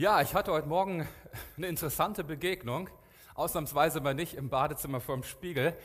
Ja, 0.00 0.22
ich 0.22 0.34
hatte 0.34 0.50
heute 0.50 0.66
Morgen 0.66 1.06
eine 1.58 1.66
interessante 1.66 2.24
Begegnung. 2.24 2.88
Ausnahmsweise 3.34 4.00
mal 4.00 4.14
nicht 4.14 4.32
im 4.32 4.48
Badezimmer 4.48 4.98
vor 4.98 5.14
dem 5.14 5.24
Spiegel, 5.24 5.76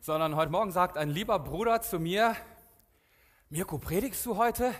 sondern 0.00 0.34
heute 0.34 0.50
Morgen 0.50 0.72
sagt 0.72 0.98
ein 0.98 1.08
lieber 1.08 1.38
Bruder 1.38 1.80
zu 1.80 2.00
mir: 2.00 2.34
Mirko, 3.48 3.78
predigst 3.78 4.26
du 4.26 4.36
heute? 4.36 4.74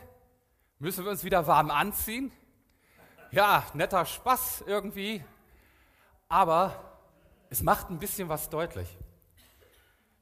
Müssen 0.80 1.04
wir 1.04 1.12
uns 1.12 1.22
wieder 1.22 1.46
warm 1.46 1.70
anziehen? 1.70 2.32
Ja, 3.30 3.62
netter 3.74 4.04
Spaß 4.04 4.64
irgendwie, 4.66 5.22
aber 6.28 6.98
es 7.48 7.62
macht 7.62 7.90
ein 7.90 8.00
bisschen 8.00 8.28
was 8.28 8.50
deutlich. 8.50 8.88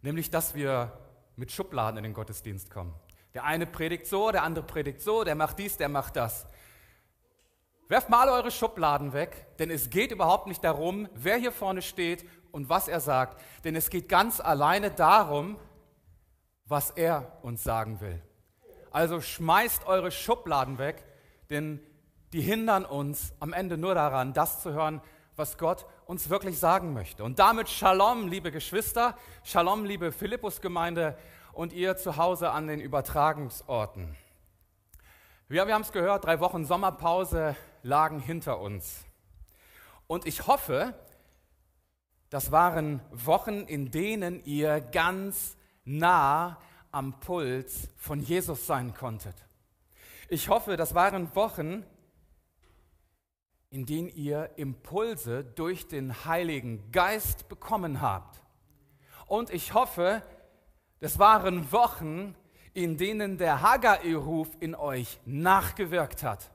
Nämlich, 0.03 0.29
dass 0.29 0.55
wir 0.55 0.93
mit 1.37 1.53
Schubladen 1.53 1.97
in 1.97 2.05
den 2.05 2.13
Gottesdienst 2.13 2.71
kommen. 2.71 2.95
Der 3.33 3.45
eine 3.45 3.65
predigt 3.65 4.07
so, 4.07 4.31
der 4.31 4.43
andere 4.43 4.67
predigt 4.67 5.01
so, 5.01 5.25
der 5.25 5.37
macht 5.37 5.59
dies, 5.59 5.79
der 5.79 5.89
macht 5.89 6.17
das. 6.17 6.47
Werft 7.89 8.11
mal 8.11 8.29
eure 8.29 8.51
Schubladen 8.51 9.15
weg, 9.15 9.47
denn 9.59 9.71
es 9.71 9.89
geht 9.89 10.13
überhaupt 10.13 10.47
nicht 10.47 10.63
darum, 10.63 11.09
wer 11.15 11.39
hier 11.39 11.53
vorne 11.53 11.81
steht 11.81 12.29
und 12.53 12.69
was 12.69 12.87
er 12.87 13.01
sagt, 13.01 13.41
denn 13.65 13.75
es 13.75 13.89
geht 13.89 14.11
ganz 14.11 14.41
alleine 14.41 14.91
darum, 14.91 15.59
was 16.67 16.91
er 16.91 17.39
uns 17.41 17.65
sagen 17.65 18.03
will. 18.03 18.23
Also 18.91 19.23
schmeißt 19.23 19.87
eure 19.87 20.11
Schubladen 20.11 20.77
weg, 20.77 21.03
denn 21.49 21.81
die 22.35 22.43
hindern 22.43 22.85
uns 22.85 23.33
am 23.41 23.55
Ende 23.55 23.79
nur 23.79 23.95
daran, 23.95 24.35
das 24.35 24.63
zu 24.63 24.75
hören, 24.75 25.01
was 25.35 25.57
Gott 25.57 25.87
uns 26.05 26.29
wirklich 26.29 26.59
sagen 26.59 26.93
möchte. 26.93 27.25
Und 27.25 27.39
damit 27.39 27.71
Shalom, 27.71 28.29
liebe 28.29 28.53
Geschwister, 28.53 29.17
Shalom, 29.45 29.87
liebe 29.87 30.13
Philippus-Gemeinde 30.13 31.17
und 31.55 31.73
ihr 31.73 31.97
zu 31.97 32.19
Hause 32.19 32.51
an 32.51 32.67
den 32.67 32.81
Übertragungsorten. 32.81 34.15
Ja, 35.49 35.67
wir 35.67 35.73
haben 35.73 35.81
es 35.81 35.93
gehört, 35.93 36.27
drei 36.27 36.41
Wochen 36.41 36.67
Sommerpause 36.67 37.57
lagen 37.83 38.21
hinter 38.21 38.61
uns. 38.61 39.05
Und 40.07 40.27
ich 40.27 40.47
hoffe, 40.47 40.95
das 42.31 42.53
waren 42.53 43.01
Wochen, 43.11 43.61
in 43.61 43.91
denen 43.91 44.45
ihr 44.45 44.81
ganz 44.81 45.57
nah 45.85 46.59
am 46.91 47.21
Puls 47.21 47.89
von 47.97 48.21
Jesus 48.21 48.67
sein 48.67 48.95
konntet. 48.95 49.35
Ich 50.29 50.49
hoffe, 50.49 50.77
das 50.77 50.95
waren 50.95 51.35
Wochen, 51.35 51.85
in 53.71 53.87
denen 53.87 54.09
ihr 54.09 54.51
Impulse 54.57 55.45
durch 55.45 55.89
den 55.89 56.25
Heiligen 56.25 56.91
Geist 56.91 57.49
bekommen 57.49 58.01
habt. 58.01 58.43
Und 59.27 59.51
ich 59.51 59.75
hoffe, 59.75 60.23
das 61.01 61.19
waren 61.19 61.71
Wochen, 61.73 62.35
in 62.73 62.97
denen 62.97 63.39
der 63.39 63.63
Haggai-Ruf 63.63 64.49
in 64.61 64.75
euch 64.75 65.19
nachgewirkt 65.25 66.23
hat. 66.23 66.51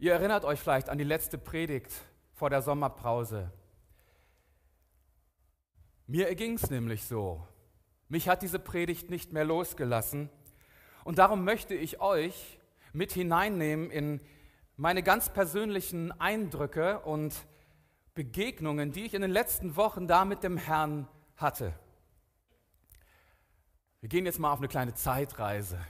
Ihr 0.00 0.12
erinnert 0.12 0.44
euch 0.44 0.60
vielleicht 0.60 0.90
an 0.90 0.98
die 0.98 1.04
letzte 1.04 1.38
Predigt 1.38 1.90
vor 2.32 2.50
der 2.50 2.62
Sommerpause. 2.62 3.50
Mir 6.06 6.28
erging 6.28 6.54
es 6.54 6.70
nämlich 6.70 7.04
so. 7.04 7.44
Mich 8.08 8.28
hat 8.28 8.42
diese 8.42 8.60
Predigt 8.60 9.10
nicht 9.10 9.32
mehr 9.32 9.44
losgelassen. 9.44 10.30
Und 11.02 11.18
darum 11.18 11.42
möchte 11.44 11.74
ich 11.74 12.00
euch 12.00 12.60
mit 12.92 13.10
hineinnehmen 13.10 13.90
in 13.90 14.20
meine 14.76 15.02
ganz 15.02 15.30
persönlichen 15.30 16.12
Eindrücke 16.20 17.00
und 17.00 17.34
Begegnungen, 18.14 18.92
die 18.92 19.04
ich 19.04 19.14
in 19.14 19.22
den 19.22 19.32
letzten 19.32 19.74
Wochen 19.74 20.06
da 20.06 20.24
mit 20.24 20.44
dem 20.44 20.58
Herrn 20.58 21.08
hatte. 21.34 21.74
Wir 23.98 24.08
gehen 24.08 24.26
jetzt 24.26 24.38
mal 24.38 24.52
auf 24.52 24.60
eine 24.60 24.68
kleine 24.68 24.94
Zeitreise. 24.94 25.84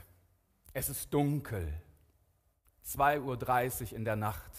Es 0.73 0.89
ist 0.89 1.13
dunkel. 1.13 1.79
2.30 2.95 3.91
Uhr 3.91 3.97
in 3.97 4.05
der 4.05 4.15
Nacht. 4.15 4.51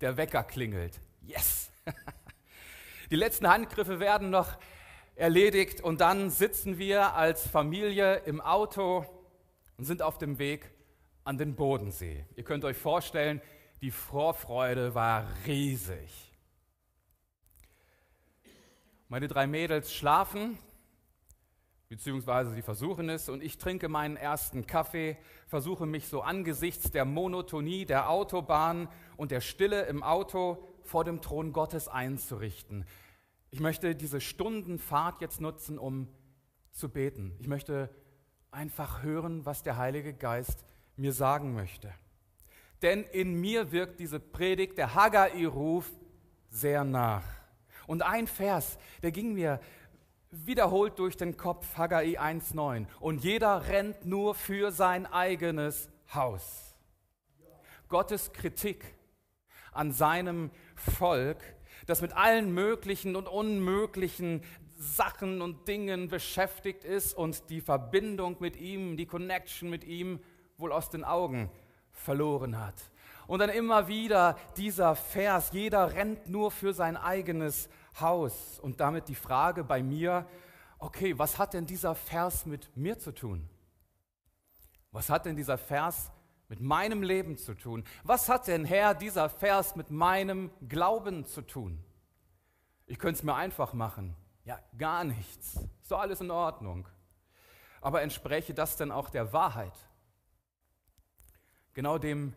Der 0.00 0.16
Wecker 0.16 0.42
klingelt. 0.42 1.00
Yes! 1.22 1.70
Die 3.10 3.16
letzten 3.16 3.48
Handgriffe 3.48 4.00
werden 4.00 4.30
noch 4.30 4.58
erledigt 5.14 5.80
und 5.80 6.00
dann 6.00 6.30
sitzen 6.30 6.78
wir 6.78 7.14
als 7.14 7.46
Familie 7.46 8.16
im 8.24 8.40
Auto 8.40 9.06
und 9.76 9.84
sind 9.84 10.02
auf 10.02 10.18
dem 10.18 10.38
Weg 10.38 10.70
an 11.22 11.38
den 11.38 11.54
Bodensee. 11.54 12.26
Ihr 12.34 12.44
könnt 12.44 12.64
euch 12.64 12.76
vorstellen, 12.76 13.40
die 13.80 13.90
Vorfreude 13.90 14.94
war 14.94 15.26
riesig. 15.46 16.32
Meine 19.08 19.28
drei 19.28 19.46
Mädels 19.46 19.94
schlafen, 19.94 20.58
beziehungsweise 21.94 22.50
sie 22.50 22.62
versuchen 22.62 23.08
es, 23.08 23.28
und 23.28 23.40
ich 23.40 23.56
trinke 23.56 23.88
meinen 23.88 24.16
ersten 24.16 24.66
Kaffee, 24.66 25.16
versuche 25.46 25.86
mich 25.86 26.08
so 26.08 26.22
angesichts 26.22 26.90
der 26.90 27.04
Monotonie 27.04 27.84
der 27.84 28.10
Autobahn 28.10 28.88
und 29.16 29.30
der 29.30 29.40
Stille 29.40 29.82
im 29.82 30.02
Auto 30.02 30.58
vor 30.82 31.04
dem 31.04 31.20
Thron 31.20 31.52
Gottes 31.52 31.86
einzurichten. 31.86 32.84
Ich 33.52 33.60
möchte 33.60 33.94
diese 33.94 34.20
Stundenfahrt 34.20 35.20
jetzt 35.20 35.40
nutzen, 35.40 35.78
um 35.78 36.08
zu 36.72 36.88
beten. 36.88 37.36
Ich 37.38 37.46
möchte 37.46 37.90
einfach 38.50 39.04
hören, 39.04 39.46
was 39.46 39.62
der 39.62 39.76
Heilige 39.76 40.14
Geist 40.14 40.64
mir 40.96 41.12
sagen 41.12 41.54
möchte. 41.54 41.94
Denn 42.82 43.04
in 43.04 43.40
mir 43.40 43.70
wirkt 43.70 44.00
diese 44.00 44.18
Predigt, 44.18 44.78
der 44.78 44.96
Haggai-Ruf, 44.96 45.88
sehr 46.50 46.82
nach. 46.82 47.22
Und 47.86 48.02
ein 48.02 48.26
Vers, 48.26 48.78
der 49.04 49.12
ging 49.12 49.34
mir 49.34 49.60
wiederholt 50.44 50.98
durch 50.98 51.16
den 51.16 51.36
Kopf, 51.36 51.76
Haggai 51.76 52.18
1,9. 52.18 52.86
Und 53.00 53.22
jeder 53.22 53.68
rennt 53.68 54.04
nur 54.04 54.34
für 54.34 54.72
sein 54.72 55.06
eigenes 55.06 55.88
Haus. 56.12 56.74
Gottes 57.88 58.32
Kritik 58.32 58.84
an 59.72 59.92
seinem 59.92 60.50
Volk, 60.74 61.38
das 61.86 62.02
mit 62.02 62.12
allen 62.12 62.52
möglichen 62.52 63.16
und 63.16 63.28
unmöglichen 63.28 64.42
Sachen 64.76 65.40
und 65.40 65.68
Dingen 65.68 66.08
beschäftigt 66.08 66.84
ist 66.84 67.14
und 67.14 67.48
die 67.50 67.60
Verbindung 67.60 68.36
mit 68.40 68.56
ihm, 68.56 68.96
die 68.96 69.06
Connection 69.06 69.70
mit 69.70 69.84
ihm 69.84 70.20
wohl 70.58 70.72
aus 70.72 70.90
den 70.90 71.04
Augen 71.04 71.50
verloren 71.92 72.58
hat. 72.58 72.74
Und 73.26 73.38
dann 73.38 73.50
immer 73.50 73.88
wieder 73.88 74.36
dieser 74.56 74.96
Vers, 74.96 75.50
jeder 75.52 75.94
rennt 75.94 76.28
nur 76.28 76.50
für 76.50 76.74
sein 76.74 76.96
eigenes 76.96 77.66
Haus. 77.66 77.83
Und 78.60 78.80
damit 78.80 79.08
die 79.08 79.14
Frage 79.14 79.64
bei 79.64 79.82
mir, 79.82 80.26
okay, 80.78 81.18
was 81.18 81.38
hat 81.38 81.54
denn 81.54 81.66
dieser 81.66 81.94
Vers 81.94 82.46
mit 82.46 82.76
mir 82.76 82.98
zu 82.98 83.12
tun? 83.12 83.48
Was 84.90 85.10
hat 85.10 85.26
denn 85.26 85.36
dieser 85.36 85.58
Vers 85.58 86.10
mit 86.48 86.60
meinem 86.60 87.02
Leben 87.02 87.36
zu 87.36 87.54
tun? 87.54 87.84
Was 88.02 88.28
hat 88.28 88.46
denn 88.46 88.64
Herr 88.64 88.94
dieser 88.94 89.28
Vers 89.28 89.76
mit 89.76 89.90
meinem 89.90 90.50
Glauben 90.68 91.24
zu 91.24 91.42
tun? 91.42 91.82
Ich 92.86 92.98
könnte 92.98 93.18
es 93.18 93.22
mir 93.22 93.34
einfach 93.34 93.72
machen. 93.72 94.14
Ja, 94.44 94.60
gar 94.76 95.04
nichts. 95.04 95.56
Ist 95.82 95.90
doch 95.90 96.00
alles 96.00 96.20
in 96.20 96.30
Ordnung. 96.30 96.86
Aber 97.80 98.02
entspreche 98.02 98.54
das 98.54 98.76
denn 98.76 98.92
auch 98.92 99.10
der 99.10 99.32
Wahrheit? 99.32 99.76
Genau 101.72 101.98
dem 101.98 102.34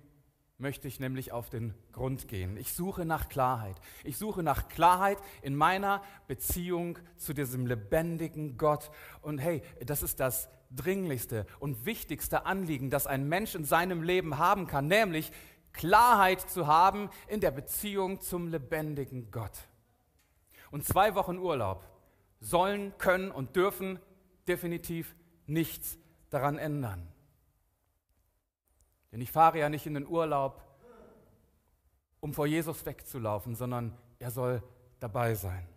möchte 0.57 0.87
ich 0.87 0.99
nämlich 0.99 1.31
auf 1.31 1.49
den 1.49 1.73
Grund 1.91 2.27
gehen. 2.27 2.57
Ich 2.57 2.73
suche 2.73 3.05
nach 3.05 3.29
Klarheit. 3.29 3.79
Ich 4.03 4.17
suche 4.17 4.41
nach 4.41 4.69
Klarheit 4.69 5.19
in 5.41 5.55
meiner 5.55 6.01
Beziehung 6.27 6.97
zu 7.17 7.33
diesem 7.33 7.67
lebendigen 7.67 8.57
Gott. 8.57 8.89
Und 9.21 9.37
hey, 9.37 9.61
das 9.85 10.01
ist 10.01 10.19
das 10.19 10.49
dringlichste 10.71 11.45
und 11.59 11.85
wichtigste 11.85 12.45
Anliegen, 12.45 12.89
das 12.89 13.07
ein 13.07 13.29
Mensch 13.29 13.55
in 13.55 13.65
seinem 13.65 14.01
Leben 14.01 14.37
haben 14.37 14.67
kann, 14.67 14.87
nämlich 14.87 15.31
Klarheit 15.73 16.41
zu 16.41 16.65
haben 16.65 17.09
in 17.27 17.39
der 17.39 17.51
Beziehung 17.51 18.19
zum 18.19 18.47
lebendigen 18.47 19.29
Gott. 19.31 19.57
Und 20.71 20.85
zwei 20.85 21.15
Wochen 21.15 21.37
Urlaub 21.37 21.83
sollen, 22.39 22.97
können 22.97 23.31
und 23.31 23.55
dürfen 23.55 23.99
definitiv 24.47 25.15
nichts 25.45 25.97
daran 26.29 26.57
ändern. 26.57 27.07
Denn 29.11 29.21
ich 29.21 29.31
fahre 29.31 29.59
ja 29.59 29.69
nicht 29.69 29.85
in 29.85 29.93
den 29.93 30.07
Urlaub, 30.07 30.61
um 32.19 32.33
vor 32.33 32.47
Jesus 32.47 32.85
wegzulaufen, 32.85 33.55
sondern 33.55 33.97
er 34.19 34.31
soll 34.31 34.61
dabei 34.99 35.35
sein. 35.35 35.67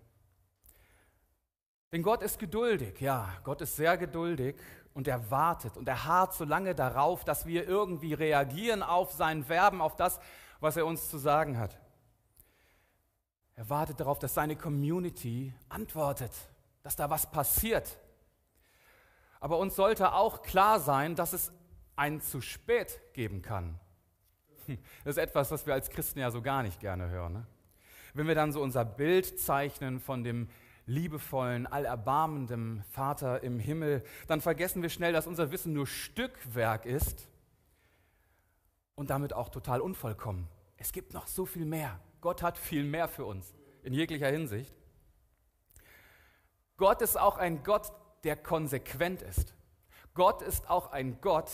Denn 1.93 2.03
Gott 2.03 2.23
ist 2.23 2.39
geduldig, 2.39 3.01
ja, 3.01 3.29
Gott 3.43 3.61
ist 3.61 3.77
sehr 3.77 3.97
geduldig 3.97 4.57
und 4.95 5.09
er 5.09 5.31
wartet 5.31 5.77
und 5.77 5.89
er 5.89 6.05
harrt 6.05 6.35
so 6.35 6.45
lange 6.45 6.75
darauf, 6.75 7.25
dass 7.25 7.47
wir 7.47 7.67
irgendwie 7.67 8.15
reagieren 8.15 8.83
auf 8.83 9.13
sein 9.13 9.45
Verben, 9.45 9.81
auf 9.81 9.97
das, 9.97 10.21
was 10.61 10.77
er 10.77 10.87
uns 10.87 11.09
zu 11.09 11.19
sagen 11.19 11.59
hat. 11.59 11.79
Er 13.57 13.69
wartet 13.69 14.01
darauf, 14.01 14.19
dass 14.19 14.35
seine 14.35 14.57
Community 14.57 15.53
antwortet, 15.69 16.33
dass 16.83 16.97
da 16.97 17.11
was 17.11 17.31
passiert. 17.31 17.99
Aber 19.41 19.59
uns 19.59 19.75
sollte 19.75 20.13
auch 20.13 20.43
klar 20.43 20.81
sein, 20.81 21.15
dass 21.17 21.33
es 21.33 21.53
ein 22.01 22.23
zu 22.23 22.41
spät 22.41 22.99
geben 23.13 23.43
kann. 23.43 23.79
Das 25.05 25.17
ist 25.17 25.19
etwas, 25.19 25.51
was 25.51 25.67
wir 25.67 25.75
als 25.75 25.91
Christen 25.91 26.19
ja 26.21 26.31
so 26.31 26.41
gar 26.41 26.63
nicht 26.63 26.81
gerne 26.81 27.11
hören. 27.11 27.33
Ne? 27.35 27.47
Wenn 28.15 28.27
wir 28.27 28.35
dann 28.35 28.53
so 28.53 28.63
unser 28.63 28.85
Bild 28.85 29.39
zeichnen 29.39 30.01
von 30.01 30.25
dem 30.25 30.49
liebevollen, 30.87 31.67
allerbarmenden 31.67 32.85
Vater 32.91 33.43
im 33.43 33.59
Himmel, 33.59 34.03
dann 34.29 34.41
vergessen 34.41 34.81
wir 34.81 34.89
schnell, 34.89 35.13
dass 35.13 35.27
unser 35.27 35.51
Wissen 35.51 35.75
nur 35.75 35.87
Stückwerk 35.87 36.87
ist 36.87 37.29
und 38.95 39.11
damit 39.11 39.35
auch 39.35 39.51
total 39.51 39.81
unvollkommen. 39.81 40.49
es 40.79 40.93
gibt 40.93 41.13
noch 41.13 41.27
so 41.27 41.45
viel 41.45 41.67
mehr. 41.67 42.01
Gott 42.23 42.43
hat 42.43 42.57
viel 42.57 42.85
mehr 42.85 43.09
für 43.09 43.27
uns 43.27 43.55
in 43.83 43.93
jeglicher 43.93 44.29
Hinsicht. 44.29 44.75
Gott 46.79 47.03
ist 47.03 47.19
auch 47.19 47.37
ein 47.37 47.63
Gott, 47.63 47.93
der 48.25 48.37
konsequent 48.37 49.21
ist. 49.21 49.55
Gott 50.15 50.41
ist 50.43 50.71
auch 50.71 50.93
ein 50.93 51.21
Gott, 51.21 51.51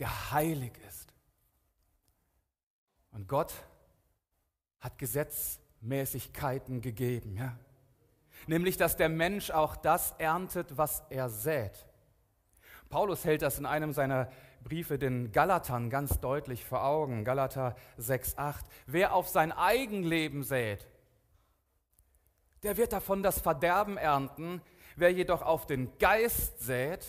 der 0.00 0.32
heilig 0.32 0.72
ist. 0.88 1.14
Und 3.12 3.28
Gott 3.28 3.52
hat 4.80 4.98
Gesetzmäßigkeiten 4.98 6.80
gegeben, 6.80 7.36
ja? 7.36 7.56
Nämlich, 8.46 8.78
dass 8.78 8.96
der 8.96 9.10
Mensch 9.10 9.50
auch 9.50 9.76
das 9.76 10.12
erntet, 10.12 10.78
was 10.78 11.02
er 11.10 11.28
sät. 11.28 11.86
Paulus 12.88 13.24
hält 13.24 13.42
das 13.42 13.58
in 13.58 13.66
einem 13.66 13.92
seiner 13.92 14.32
Briefe 14.64 14.98
den 14.98 15.30
Galatern 15.32 15.90
ganz 15.90 16.20
deutlich 16.20 16.64
vor 16.64 16.84
Augen. 16.84 17.24
Galater 17.24 17.76
6,8. 17.98 18.64
Wer 18.86 19.14
auf 19.14 19.28
sein 19.28 19.52
Eigenleben 19.52 20.42
sät, 20.42 20.88
der 22.62 22.76
wird 22.76 22.92
davon 22.92 23.22
das 23.22 23.40
Verderben 23.40 23.96
ernten. 23.96 24.62
Wer 24.96 25.12
jedoch 25.12 25.42
auf 25.42 25.66
den 25.66 25.96
Geist 25.98 26.60
sät, 26.60 27.06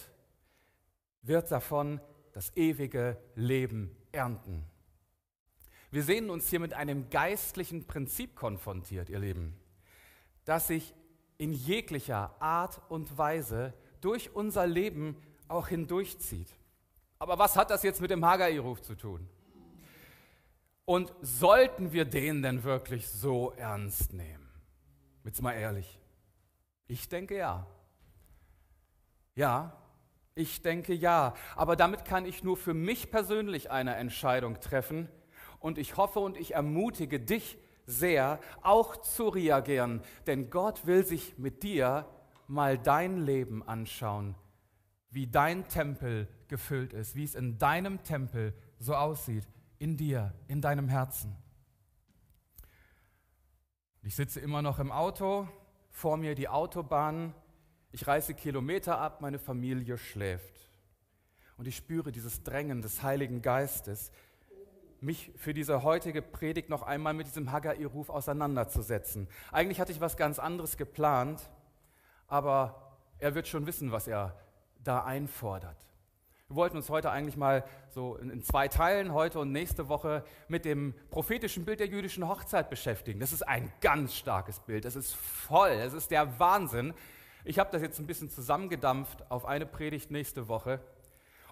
wird 1.22 1.52
davon 1.52 2.02
das 2.34 2.56
ewige 2.56 3.18
Leben 3.36 3.96
ernten. 4.12 4.66
Wir 5.92 6.04
sehen 6.04 6.30
uns 6.30 6.50
hier 6.50 6.60
mit 6.60 6.74
einem 6.74 7.10
geistlichen 7.10 7.86
Prinzip 7.86 8.36
konfrontiert, 8.36 9.10
ihr 9.10 9.20
Lieben, 9.20 9.56
das 10.46 10.68
sich 10.68 10.96
in 11.38 11.54
jeglicher 11.54 12.36
Art 12.42 12.82
und 12.90 13.18
Weise 13.18 13.74
durch 14.00 14.34
unser 14.36 14.68
Leben 14.68 15.18
auch 15.48 15.68
hindurchzieht. 15.68 16.48
Aber 17.20 17.38
was 17.38 17.56
hat 17.56 17.70
das 17.70 17.84
jetzt 17.84 18.02
mit 18.02 18.10
dem 18.10 18.26
Haggai-Ruf 18.26 18.82
zu 18.82 18.96
tun? 18.96 19.28
Und 20.86 21.14
sollten 21.22 21.92
wir 21.92 22.06
den 22.06 22.42
denn 22.42 22.64
wirklich 22.64 23.08
so 23.08 23.52
ernst 23.52 24.14
nehmen? 24.14 24.50
Jetzt 25.24 25.42
mal 25.42 25.54
ehrlich. 25.54 26.00
Ich 26.88 27.08
denke 27.08 27.38
ja. 27.38 27.68
Ja, 29.36 29.78
ich 30.36 30.62
denke 30.62 30.94
ja. 30.94 31.34
Aber 31.56 31.76
damit 31.76 32.06
kann 32.06 32.26
ich 32.26 32.44
nur 32.44 32.58
für 32.58 32.74
mich 32.74 33.12
persönlich 33.12 33.72
eine 33.72 33.96
Entscheidung 33.96 34.60
treffen. 34.60 35.10
Und 35.60 35.78
ich 35.78 35.98
hoffe 35.98 36.20
und 36.20 36.38
ich 36.38 36.54
ermutige 36.56 37.20
dich 37.20 37.58
sehr, 37.86 38.40
auch 38.62 38.98
zu 38.98 39.28
reagieren. 39.28 40.02
Denn 40.28 40.50
Gott 40.50 40.86
will 40.86 41.06
sich 41.06 41.38
mit 41.38 41.64
dir 41.64 42.08
mal 42.48 42.78
dein 42.78 43.18
Leben 43.18 43.68
anschauen, 43.68 44.36
wie 45.10 45.28
dein 45.28 45.68
Tempel 45.68 46.28
gefüllt 46.48 46.94
ist, 46.94 47.16
wie 47.16 47.24
es 47.24 47.36
in 47.36 47.58
deinem 47.58 48.04
Tempel 48.04 48.54
so 48.80 48.96
aussieht, 48.96 49.48
in 49.80 49.98
dir, 49.98 50.34
in 50.48 50.62
deinem 50.62 50.90
Herzen. 50.90 51.36
Ich 54.04 54.16
sitze 54.16 54.40
immer 54.40 54.62
noch 54.62 54.80
im 54.80 54.92
Auto, 54.92 55.48
vor 55.92 56.18
mir 56.18 56.34
die 56.36 56.50
Autobahn, 56.50 57.34
ich 57.92 58.08
reiße 58.08 58.34
Kilometer 58.34 58.98
ab, 59.00 59.22
meine 59.22 59.40
Familie 59.40 59.98
schläft. 59.98 60.70
Und 61.58 61.68
ich 61.68 61.76
spüre 61.76 62.12
dieses 62.12 62.44
Drängen 62.44 62.82
des 62.82 63.04
Heiligen 63.04 63.42
Geistes, 63.42 64.12
mich 65.00 65.32
für 65.36 65.54
diese 65.54 65.84
heutige 65.84 66.22
Predigt 66.22 66.70
noch 66.70 66.84
einmal 66.84 67.14
mit 67.14 67.28
diesem 67.28 67.52
Haggai-Ruf 67.52 68.10
auseinanderzusetzen. 68.10 69.28
Eigentlich 69.52 69.80
hatte 69.80 69.92
ich 69.92 70.00
was 70.00 70.16
ganz 70.16 70.40
anderes 70.40 70.78
geplant, 70.78 71.50
aber 72.28 72.98
er 73.18 73.36
wird 73.36 73.48
schon 73.48 73.66
wissen, 73.66 73.92
was 73.92 74.08
er 74.08 74.36
da 74.84 75.04
einfordert. 75.04 75.78
Wir 76.48 76.56
wollten 76.56 76.78
uns 76.78 76.90
heute 76.90 77.10
eigentlich 77.12 77.38
mal 77.38 77.64
so 77.90 78.18
in, 78.18 78.44
zwei 78.44 78.68
Teilen, 78.68 79.14
heute 79.14 79.40
und 79.40 79.52
nächste 79.52 79.88
Woche, 79.88 80.24
mit 80.48 80.66
dem 80.66 80.94
prophetischen 81.10 81.64
Bild 81.66 81.80
der 81.80 81.88
jüdischen 81.88 82.28
Hochzeit 82.28 82.70
beschäftigen. 82.70 83.20
Das 83.20 83.32
ist 83.32 83.44
ein 83.44 83.72
ganz 83.80 84.16
starkes 84.16 84.60
Bild. 84.60 84.86
Es 84.86 84.96
ist 84.96 85.16
voll. 85.16 85.70
Es 85.70 85.94
ist 85.94 86.12
der 86.12 86.40
Wahnsinn. 86.40 86.94
Ich 87.44 87.60
habe 87.60 87.72
das 87.72 87.82
jetzt 87.82 88.00
ein 88.00 88.08
bisschen 88.08 88.30
zusammengedampft 88.30 89.30
auf 89.32 89.46
eine 89.46 89.66
Predigt 89.66 90.12
nächste 90.12 90.48
Woche. 90.48 90.80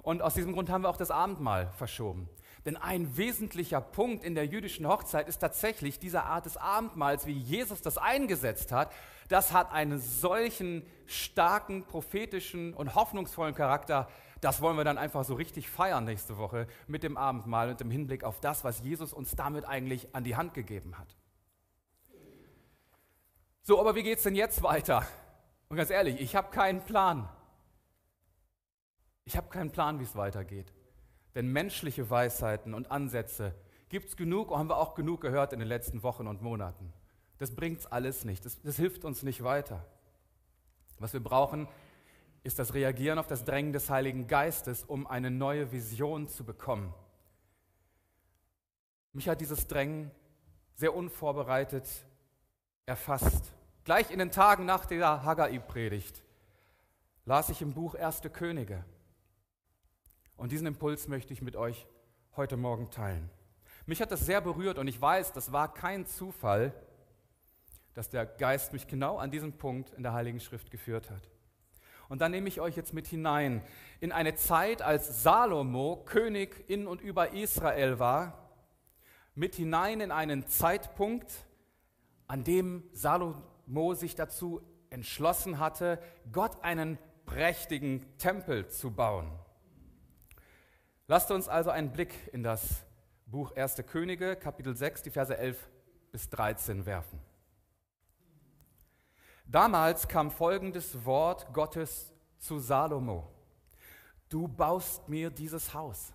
Und 0.01 0.21
aus 0.21 0.33
diesem 0.33 0.53
Grund 0.53 0.69
haben 0.69 0.83
wir 0.83 0.89
auch 0.89 0.97
das 0.97 1.11
Abendmahl 1.11 1.71
verschoben. 1.77 2.29
Denn 2.65 2.77
ein 2.77 3.17
wesentlicher 3.17 3.81
Punkt 3.81 4.23
in 4.23 4.35
der 4.35 4.45
jüdischen 4.45 4.87
Hochzeit 4.87 5.27
ist 5.27 5.39
tatsächlich 5.39 5.99
diese 5.99 6.23
Art 6.23 6.45
des 6.45 6.57
Abendmahls, 6.57 7.25
wie 7.25 7.33
Jesus 7.33 7.81
das 7.81 7.97
eingesetzt 7.97 8.71
hat. 8.71 8.91
Das 9.27 9.53
hat 9.53 9.71
einen 9.71 9.99
solchen 9.99 10.85
starken, 11.05 11.83
prophetischen 11.83 12.73
und 12.73 12.95
hoffnungsvollen 12.95 13.55
Charakter, 13.55 14.07
das 14.41 14.61
wollen 14.61 14.77
wir 14.77 14.85
dann 14.85 14.97
einfach 14.97 15.25
so 15.25 15.33
richtig 15.33 15.69
feiern 15.69 16.05
nächste 16.05 16.37
Woche 16.37 16.67
mit 16.87 17.03
dem 17.03 17.17
Abendmahl 17.17 17.69
und 17.69 17.81
im 17.81 17.91
Hinblick 17.91 18.23
auf 18.23 18.39
das, 18.39 18.63
was 18.63 18.81
Jesus 18.81 19.11
uns 19.11 19.35
damit 19.35 19.65
eigentlich 19.65 20.15
an 20.15 20.23
die 20.23 20.35
Hand 20.35 20.53
gegeben 20.53 20.97
hat. 20.97 21.15
So, 23.61 23.79
aber 23.79 23.95
wie 23.95 24.03
geht 24.03 24.17
es 24.17 24.23
denn 24.23 24.35
jetzt 24.35 24.63
weiter? 24.63 25.05
Und 25.69 25.77
ganz 25.77 25.91
ehrlich, 25.91 26.19
ich 26.19 26.35
habe 26.35 26.49
keinen 26.51 26.81
Plan. 26.83 27.29
Ich 29.23 29.37
habe 29.37 29.49
keinen 29.49 29.71
Plan, 29.71 29.99
wie 29.99 30.03
es 30.03 30.15
weitergeht. 30.15 30.73
Denn 31.35 31.47
menschliche 31.51 32.09
Weisheiten 32.09 32.73
und 32.73 32.89
Ansätze 32.89 33.53
gibt 33.89 34.09
es 34.09 34.17
genug, 34.17 34.51
haben 34.51 34.69
wir 34.69 34.77
auch 34.77 34.95
genug 34.95 35.21
gehört 35.21 35.53
in 35.53 35.59
den 35.59 35.67
letzten 35.67 36.01
Wochen 36.01 36.27
und 36.27 36.41
Monaten. 36.41 36.91
Das 37.37 37.55
bringt 37.55 37.91
alles 37.93 38.25
nicht, 38.25 38.43
das, 38.45 38.59
das 38.61 38.75
hilft 38.75 39.05
uns 39.05 39.23
nicht 39.23 39.43
weiter. 39.43 39.85
Was 40.97 41.13
wir 41.13 41.23
brauchen, 41.23 41.67
ist 42.43 42.59
das 42.59 42.73
Reagieren 42.73 43.19
auf 43.19 43.27
das 43.27 43.45
Drängen 43.45 43.71
des 43.71 43.89
Heiligen 43.89 44.27
Geistes, 44.27 44.83
um 44.83 45.07
eine 45.07 45.29
neue 45.29 45.71
Vision 45.71 46.27
zu 46.27 46.43
bekommen. 46.43 46.93
Mich 49.13 49.29
hat 49.29 49.41
dieses 49.41 49.67
Drängen 49.67 50.11
sehr 50.75 50.95
unvorbereitet 50.95 51.87
erfasst. 52.85 53.53
Gleich 53.85 54.11
in 54.11 54.19
den 54.19 54.31
Tagen 54.31 54.65
nach 54.65 54.85
der 54.85 55.23
Haggai-Predigt 55.23 56.21
las 57.25 57.49
ich 57.49 57.61
im 57.61 57.73
Buch 57.73 57.95
Erste 57.95 58.29
Könige. 58.29 58.83
Und 60.35 60.51
diesen 60.51 60.67
Impuls 60.67 61.07
möchte 61.07 61.31
ich 61.31 61.41
mit 61.41 61.55
euch 61.55 61.87
heute 62.35 62.57
Morgen 62.57 62.91
teilen. 62.91 63.29
Mich 63.85 64.01
hat 64.01 64.11
das 64.11 64.25
sehr 64.25 64.41
berührt 64.41 64.77
und 64.77 64.87
ich 64.87 65.01
weiß, 65.01 65.31
das 65.33 65.51
war 65.51 65.73
kein 65.73 66.05
Zufall, 66.05 66.73
dass 67.93 68.09
der 68.09 68.25
Geist 68.25 68.73
mich 68.73 68.87
genau 68.87 69.17
an 69.17 69.31
diesem 69.31 69.53
Punkt 69.53 69.93
in 69.93 70.03
der 70.03 70.13
Heiligen 70.13 70.39
Schrift 70.39 70.71
geführt 70.71 71.09
hat. 71.09 71.29
Und 72.09 72.21
dann 72.21 72.31
nehme 72.31 72.47
ich 72.47 72.59
euch 72.59 72.75
jetzt 72.75 72.93
mit 72.93 73.07
hinein 73.07 73.61
in 73.99 74.11
eine 74.11 74.35
Zeit, 74.35 74.81
als 74.81 75.23
Salomo 75.23 76.03
König 76.05 76.69
in 76.69 76.85
und 76.85 77.01
über 77.01 77.33
Israel 77.33 77.99
war, 77.99 78.49
mit 79.35 79.55
hinein 79.55 80.01
in 80.01 80.11
einen 80.11 80.47
Zeitpunkt, 80.47 81.45
an 82.27 82.43
dem 82.43 82.83
Salomo 82.93 83.41
sich 83.93 84.15
dazu 84.15 84.61
entschlossen 84.89 85.59
hatte, 85.59 85.99
Gott 86.31 86.63
einen 86.63 86.97
prächtigen 87.25 88.17
Tempel 88.17 88.67
zu 88.67 88.91
bauen. 88.91 89.31
Lasst 91.07 91.31
uns 91.31 91.47
also 91.47 91.69
einen 91.69 91.91
Blick 91.91 92.13
in 92.33 92.43
das 92.43 92.83
Buch 93.25 93.55
1. 93.55 93.83
Könige, 93.87 94.35
Kapitel 94.35 94.75
6, 94.75 95.03
die 95.03 95.11
Verse 95.11 95.37
11 95.37 95.69
bis 96.11 96.29
13 96.29 96.85
werfen. 96.85 97.19
Damals 99.45 100.07
kam 100.07 100.31
folgendes 100.31 101.05
Wort 101.05 101.53
Gottes 101.53 102.11
zu 102.39 102.59
Salomo. 102.59 103.27
Du 104.29 104.47
baust 104.47 105.07
mir 105.09 105.29
dieses 105.29 105.73
Haus. 105.73 106.13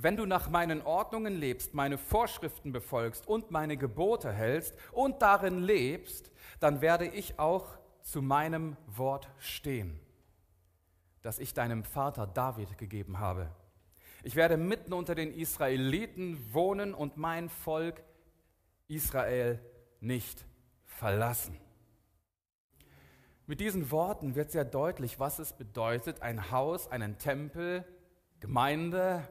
Wenn 0.00 0.16
du 0.16 0.26
nach 0.26 0.48
meinen 0.48 0.80
Ordnungen 0.82 1.34
lebst, 1.34 1.74
meine 1.74 1.98
Vorschriften 1.98 2.70
befolgst 2.70 3.26
und 3.26 3.50
meine 3.50 3.76
Gebote 3.76 4.32
hältst 4.32 4.76
und 4.92 5.22
darin 5.22 5.58
lebst, 5.58 6.30
dann 6.60 6.80
werde 6.80 7.06
ich 7.06 7.40
auch 7.40 7.66
zu 8.02 8.22
meinem 8.22 8.76
Wort 8.86 9.28
stehen, 9.38 9.98
das 11.22 11.40
ich 11.40 11.52
deinem 11.52 11.82
Vater 11.82 12.28
David 12.28 12.78
gegeben 12.78 13.18
habe. 13.18 13.50
Ich 14.22 14.36
werde 14.36 14.56
mitten 14.56 14.92
unter 14.92 15.16
den 15.16 15.32
Israeliten 15.32 16.54
wohnen 16.54 16.94
und 16.94 17.16
mein 17.16 17.48
Volk 17.48 18.04
Israel 18.86 19.58
nicht 19.98 20.44
verlassen. 20.84 21.58
Mit 23.48 23.58
diesen 23.58 23.90
Worten 23.90 24.36
wird 24.36 24.52
sehr 24.52 24.64
deutlich, 24.64 25.18
was 25.18 25.40
es 25.40 25.54
bedeutet, 25.54 26.22
ein 26.22 26.52
Haus, 26.52 26.86
einen 26.88 27.18
Tempel, 27.18 27.84
Gemeinde 28.38 29.28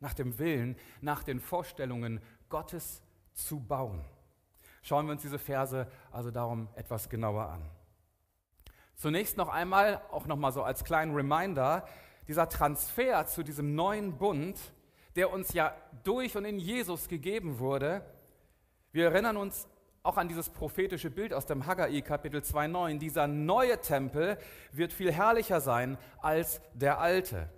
nach 0.00 0.14
dem 0.14 0.38
Willen, 0.38 0.76
nach 1.00 1.22
den 1.22 1.40
Vorstellungen 1.40 2.20
Gottes 2.48 3.02
zu 3.34 3.60
bauen. 3.60 4.04
Schauen 4.82 5.06
wir 5.06 5.12
uns 5.12 5.22
diese 5.22 5.38
Verse 5.38 5.86
also 6.10 6.30
darum 6.30 6.68
etwas 6.74 7.08
genauer 7.08 7.48
an. 7.48 7.68
Zunächst 8.94 9.36
noch 9.36 9.48
einmal, 9.48 10.02
auch 10.10 10.26
noch 10.26 10.36
mal 10.36 10.52
so 10.52 10.62
als 10.62 10.84
kleinen 10.84 11.14
Reminder, 11.14 11.86
dieser 12.26 12.48
Transfer 12.48 13.26
zu 13.26 13.42
diesem 13.42 13.74
neuen 13.74 14.18
Bund, 14.18 14.58
der 15.14 15.32
uns 15.32 15.52
ja 15.52 15.74
durch 16.04 16.36
und 16.36 16.44
in 16.44 16.58
Jesus 16.58 17.08
gegeben 17.08 17.58
wurde. 17.58 18.04
Wir 18.92 19.06
erinnern 19.06 19.36
uns 19.36 19.68
auch 20.02 20.16
an 20.16 20.28
dieses 20.28 20.48
prophetische 20.48 21.10
Bild 21.10 21.34
aus 21.34 21.46
dem 21.46 21.66
Haggai 21.66 22.00
Kapitel 22.00 22.40
2,9. 22.40 22.98
Dieser 22.98 23.26
neue 23.26 23.80
Tempel 23.80 24.38
wird 24.72 24.92
viel 24.92 25.12
herrlicher 25.12 25.60
sein 25.60 25.98
als 26.20 26.60
der 26.72 26.98
alte. 26.98 27.50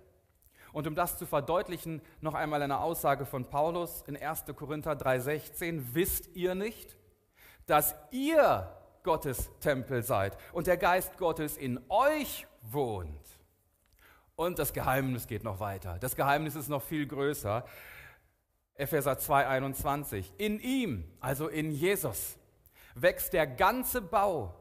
Und 0.73 0.87
um 0.87 0.95
das 0.95 1.17
zu 1.17 1.25
verdeutlichen, 1.25 2.01
noch 2.21 2.33
einmal 2.33 2.61
eine 2.61 2.79
Aussage 2.79 3.25
von 3.25 3.45
Paulus 3.45 4.03
in 4.07 4.15
1. 4.15 4.45
Korinther 4.55 4.95
3:16, 4.95 5.93
wisst 5.93 6.35
ihr 6.35 6.55
nicht, 6.55 6.97
dass 7.65 7.95
ihr 8.11 8.71
Gottes 9.03 9.49
Tempel 9.59 10.03
seid 10.03 10.37
und 10.53 10.67
der 10.67 10.77
Geist 10.77 11.17
Gottes 11.17 11.57
in 11.57 11.79
euch 11.89 12.47
wohnt? 12.61 13.39
Und 14.35 14.59
das 14.59 14.73
Geheimnis 14.73 15.27
geht 15.27 15.43
noch 15.43 15.59
weiter. 15.59 15.97
Das 15.99 16.15
Geheimnis 16.15 16.55
ist 16.55 16.69
noch 16.69 16.81
viel 16.81 17.05
größer. 17.05 17.65
Epheser 18.75 19.17
2:21. 19.17 20.33
In 20.37 20.59
ihm, 20.59 21.03
also 21.19 21.47
in 21.47 21.71
Jesus, 21.71 22.37
wächst 22.95 23.33
der 23.33 23.45
ganze 23.45 24.01
Bau 24.01 24.55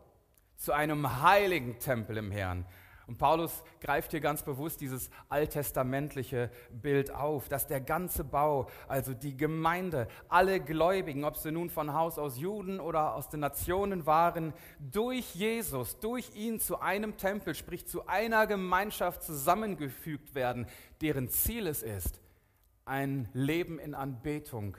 zu 0.57 0.73
einem 0.73 1.23
heiligen 1.23 1.79
Tempel 1.79 2.19
im 2.19 2.31
Herrn. 2.31 2.67
Und 3.11 3.19
Paulus 3.19 3.65
greift 3.81 4.13
hier 4.13 4.21
ganz 4.21 4.45
bewusst 4.45 4.81
dieses 4.81 5.11
alttestamentliche 5.29 6.49
Bild 6.71 7.13
auf, 7.13 7.49
dass 7.49 7.67
der 7.67 7.81
ganze 7.81 8.23
Bau, 8.23 8.69
also 8.87 9.15
die 9.15 9.37
Gemeinde, 9.37 10.07
alle 10.29 10.61
Gläubigen, 10.61 11.25
ob 11.25 11.37
sie 11.37 11.51
nun 11.51 11.71
von 11.71 11.93
Haus 11.93 12.21
aus 12.21 12.39
Juden 12.39 12.79
oder 12.79 13.17
aus 13.17 13.29
den 13.29 13.41
Nationen 13.41 14.07
waren, 14.07 14.53
durch 14.79 15.35
Jesus, 15.35 15.99
durch 15.99 16.37
ihn 16.37 16.61
zu 16.61 16.79
einem 16.79 17.17
Tempel, 17.17 17.57
sprich 17.57 17.85
zu 17.85 18.07
einer 18.07 18.47
Gemeinschaft 18.47 19.25
zusammengefügt 19.25 20.37
werden, 20.37 20.69
deren 21.01 21.29
Ziel 21.29 21.67
es 21.67 21.83
ist, 21.83 22.21
ein 22.85 23.29
Leben 23.33 23.81
in 23.81 23.97
Anbetung 23.97 24.77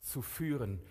zu 0.00 0.20
führen, 0.20 0.82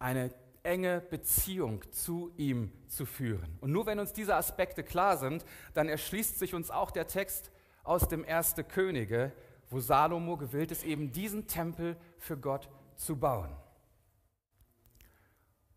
eine 0.00 0.34
enge 0.62 1.00
Beziehung 1.00 1.82
zu 1.90 2.32
ihm 2.36 2.72
zu 2.88 3.06
führen. 3.06 3.58
Und 3.60 3.72
nur 3.72 3.86
wenn 3.86 3.98
uns 3.98 4.12
diese 4.12 4.36
Aspekte 4.36 4.82
klar 4.82 5.16
sind, 5.16 5.44
dann 5.74 5.88
erschließt 5.88 6.38
sich 6.38 6.54
uns 6.54 6.70
auch 6.70 6.90
der 6.90 7.06
Text 7.06 7.50
aus 7.82 8.08
dem 8.08 8.24
Erste 8.24 8.62
Könige, 8.62 9.32
wo 9.70 9.80
Salomo 9.80 10.36
gewillt 10.36 10.70
ist, 10.70 10.84
eben 10.84 11.12
diesen 11.12 11.46
Tempel 11.46 11.96
für 12.18 12.36
Gott 12.36 12.68
zu 12.96 13.16
bauen. 13.16 13.56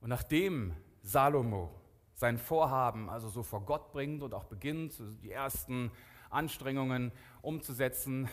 Und 0.02 0.10
nachdem 0.10 0.76
Salomo 1.02 1.74
sein 2.14 2.38
Vorhaben 2.38 3.10
also 3.10 3.30
so 3.30 3.44
vor 3.44 3.66
Gott 3.66 3.92
bringt 3.92 4.22
und 4.22 4.34
auch 4.34 4.46
beginnt, 4.46 5.02
die 5.22 5.32
ersten 5.32 5.92
Anstrengungen 6.30 7.12
umzusetzen, 7.42 8.30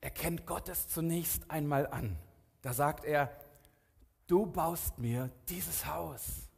erkennt 0.00 0.46
Gott 0.46 0.68
es 0.68 0.88
zunächst 0.88 1.50
einmal 1.50 1.86
an. 1.86 2.18
Da 2.62 2.72
sagt 2.72 3.04
er, 3.04 3.30
du 4.26 4.46
baust 4.46 4.98
mir 4.98 5.30
dieses 5.48 5.86
Haus. 5.86 6.48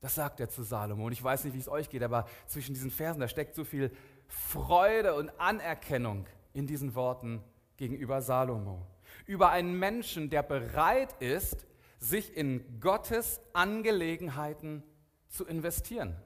Das 0.00 0.14
sagt 0.14 0.40
er 0.40 0.48
zu 0.48 0.62
Salomo. 0.62 1.06
Und 1.06 1.12
ich 1.12 1.22
weiß 1.22 1.44
nicht, 1.44 1.54
wie 1.54 1.58
es 1.58 1.68
euch 1.68 1.88
geht, 1.88 2.02
aber 2.02 2.26
zwischen 2.46 2.74
diesen 2.74 2.90
Versen, 2.90 3.20
da 3.20 3.28
steckt 3.28 3.54
so 3.54 3.64
viel 3.64 3.90
Freude 4.28 5.14
und 5.14 5.30
Anerkennung 5.40 6.26
in 6.52 6.66
diesen 6.66 6.94
Worten 6.94 7.42
gegenüber 7.76 8.22
Salomo. 8.22 8.86
Über 9.26 9.50
einen 9.50 9.78
Menschen, 9.78 10.30
der 10.30 10.42
bereit 10.42 11.14
ist, 11.20 11.66
sich 11.98 12.36
in 12.36 12.80
Gottes 12.80 13.40
Angelegenheiten 13.52 14.82
zu 15.28 15.44
investieren. 15.46 16.16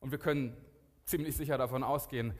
Und 0.00 0.10
wir 0.10 0.18
können 0.18 0.56
ziemlich 1.04 1.36
sicher 1.36 1.58
davon 1.58 1.82
ausgehen, 1.82 2.34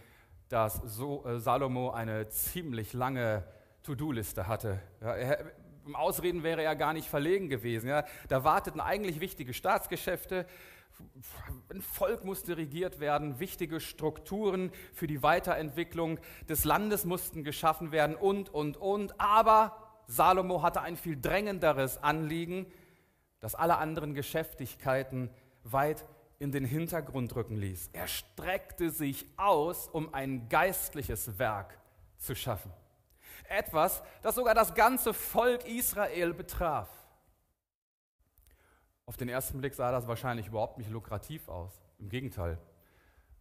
dass 0.48 0.74
so, 0.74 1.24
äh, 1.24 1.38
Salomo 1.38 1.90
eine 1.90 2.28
ziemlich 2.28 2.92
lange 2.92 3.44
To-Do-Liste 3.82 4.46
hatte. 4.46 4.80
Ja, 5.00 5.14
er, 5.14 5.52
im 5.86 5.96
Ausreden 5.96 6.42
wäre 6.42 6.62
er 6.62 6.76
gar 6.76 6.92
nicht 6.92 7.08
verlegen 7.08 7.48
gewesen. 7.48 7.88
Ja. 7.88 8.04
Da 8.28 8.44
warteten 8.44 8.80
eigentlich 8.80 9.20
wichtige 9.20 9.54
Staatsgeschäfte, 9.54 10.46
ein 11.70 11.82
Volk 11.82 12.24
musste 12.24 12.56
regiert 12.56 13.00
werden, 13.00 13.40
wichtige 13.40 13.80
Strukturen 13.80 14.70
für 14.92 15.06
die 15.06 15.22
Weiterentwicklung 15.22 16.20
des 16.48 16.64
Landes 16.64 17.04
mussten 17.04 17.42
geschaffen 17.42 17.90
werden 17.90 18.14
und, 18.14 18.48
und, 18.48 18.76
und. 18.76 19.20
Aber 19.20 19.76
Salomo 20.06 20.62
hatte 20.62 20.82
ein 20.82 20.96
viel 20.96 21.20
drängenderes 21.20 22.02
Anliegen, 22.02 22.66
das 23.40 23.54
alle 23.54 23.78
anderen 23.78 24.14
Geschäftigkeiten 24.14 25.30
weit 25.64 26.04
in 26.38 26.52
den 26.52 26.64
Hintergrund 26.64 27.34
rücken 27.34 27.56
ließ. 27.56 27.90
Er 27.92 28.06
streckte 28.06 28.90
sich 28.90 29.26
aus, 29.36 29.88
um 29.88 30.12
ein 30.14 30.48
geistliches 30.48 31.38
Werk 31.38 31.78
zu 32.18 32.34
schaffen. 32.34 32.72
Etwas, 33.48 34.02
das 34.22 34.34
sogar 34.34 34.54
das 34.54 34.74
ganze 34.74 35.14
Volk 35.14 35.66
Israel 35.66 36.34
betraf. 36.34 36.88
Auf 39.06 39.16
den 39.16 39.28
ersten 39.28 39.58
Blick 39.58 39.74
sah 39.74 39.92
das 39.92 40.08
wahrscheinlich 40.08 40.48
überhaupt 40.48 40.78
nicht 40.78 40.90
lukrativ 40.90 41.48
aus. 41.48 41.72
Im 41.98 42.08
Gegenteil, 42.08 42.58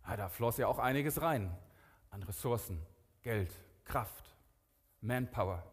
ja, 0.08 0.18
da 0.18 0.30
floss 0.30 0.58
ja 0.58 0.68
auch 0.68 0.80
einiges 0.80 1.22
rein 1.22 1.56
an 2.10 2.24
Ressourcen, 2.24 2.86
Geld, 3.22 3.52
Kraft, 3.86 4.36
Manpower. 5.02 5.64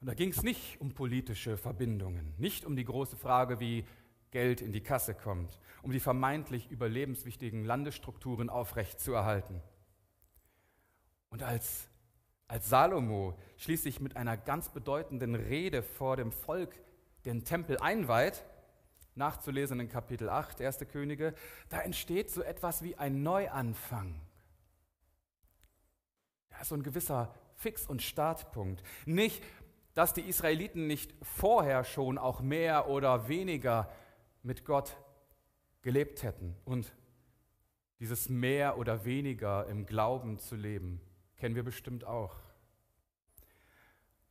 Und 0.00 0.06
da 0.06 0.14
ging 0.14 0.30
es 0.30 0.42
nicht 0.42 0.80
um 0.80 0.94
politische 0.94 1.56
Verbindungen, 1.56 2.34
nicht 2.38 2.64
um 2.64 2.76
die 2.76 2.84
große 2.84 3.16
Frage, 3.16 3.58
wie 3.58 3.84
Geld 4.30 4.60
in 4.60 4.72
die 4.72 4.82
Kasse 4.82 5.14
kommt, 5.14 5.58
um 5.82 5.90
die 5.90 6.00
vermeintlich 6.00 6.70
überlebenswichtigen 6.70 7.64
Landesstrukturen 7.64 8.50
aufrechtzuerhalten. 8.50 9.60
Und 11.30 11.42
als 11.42 11.88
als 12.48 12.70
Salomo 12.70 13.38
schließlich 13.58 14.00
mit 14.00 14.16
einer 14.16 14.36
ganz 14.38 14.70
bedeutenden 14.70 15.34
Rede 15.34 15.82
vor 15.82 16.16
dem 16.16 16.32
Volk 16.32 16.74
den 17.26 17.44
Tempel 17.44 17.78
einweiht, 17.78 18.44
nachzulesen 19.14 19.80
in 19.80 19.88
Kapitel 19.88 20.30
8, 20.30 20.62
1. 20.62 20.78
Könige, 20.90 21.34
da 21.68 21.80
entsteht 21.80 22.30
so 22.30 22.42
etwas 22.42 22.82
wie 22.82 22.96
ein 22.96 23.22
Neuanfang. 23.22 24.18
Ja, 26.50 26.64
so 26.64 26.74
ein 26.74 26.82
gewisser 26.82 27.34
Fix- 27.54 27.86
und 27.86 28.00
Startpunkt. 28.00 28.82
Nicht, 29.04 29.44
dass 29.92 30.14
die 30.14 30.22
Israeliten 30.22 30.86
nicht 30.86 31.14
vorher 31.22 31.84
schon 31.84 32.16
auch 32.16 32.40
mehr 32.40 32.88
oder 32.88 33.28
weniger 33.28 33.92
mit 34.42 34.64
Gott 34.64 34.96
gelebt 35.82 36.22
hätten 36.22 36.56
und 36.64 36.94
dieses 37.98 38.28
mehr 38.28 38.78
oder 38.78 39.04
weniger 39.04 39.66
im 39.66 39.84
Glauben 39.84 40.38
zu 40.38 40.54
leben 40.54 41.00
kennen 41.38 41.54
wir 41.54 41.62
bestimmt 41.62 42.04
auch. 42.04 42.36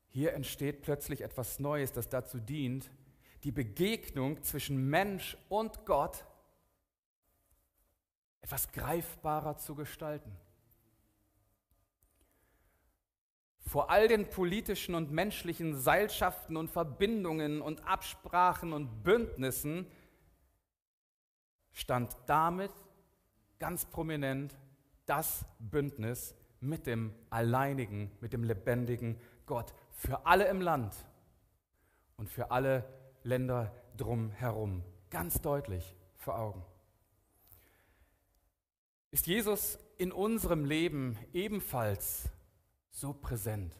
Hier 0.09 0.33
entsteht 0.33 0.81
plötzlich 0.81 1.21
etwas 1.21 1.59
Neues, 1.59 1.91
das 1.91 2.09
dazu 2.09 2.39
dient, 2.39 2.91
die 3.43 3.51
Begegnung 3.51 4.41
zwischen 4.43 4.89
Mensch 4.89 5.37
und 5.49 5.85
Gott 5.85 6.25
etwas 8.41 8.71
greifbarer 8.71 9.57
zu 9.57 9.75
gestalten. 9.75 10.31
Vor 13.59 13.89
all 13.89 14.07
den 14.07 14.29
politischen 14.29 14.95
und 14.95 15.11
menschlichen 15.11 15.77
Seilschaften 15.77 16.55
und 16.55 16.69
Verbindungen 16.69 17.61
und 17.61 17.85
Absprachen 17.85 18.71
und 18.71 19.03
Bündnissen 19.03 19.85
stand 21.73 22.15
damit 22.25 22.71
ganz 23.59 23.85
prominent 23.85 24.57
das 25.05 25.45
Bündnis 25.59 26.33
mit 26.59 26.87
dem 26.87 27.13
alleinigen, 27.29 28.11
mit 28.21 28.33
dem 28.33 28.43
lebendigen 28.43 29.19
Gott 29.45 29.73
für 29.91 30.25
alle 30.25 30.47
im 30.47 30.61
Land 30.61 30.95
und 32.17 32.29
für 32.29 32.51
alle 32.51 32.83
Länder 33.23 33.73
drumherum. 33.95 34.83
Ganz 35.09 35.41
deutlich 35.41 35.95
vor 36.17 36.37
Augen. 36.37 36.63
Ist 39.11 39.27
Jesus 39.27 39.79
in 39.97 40.11
unserem 40.11 40.65
Leben 40.65 41.17
ebenfalls 41.33 42.29
so 42.91 43.13
präsent, 43.13 43.75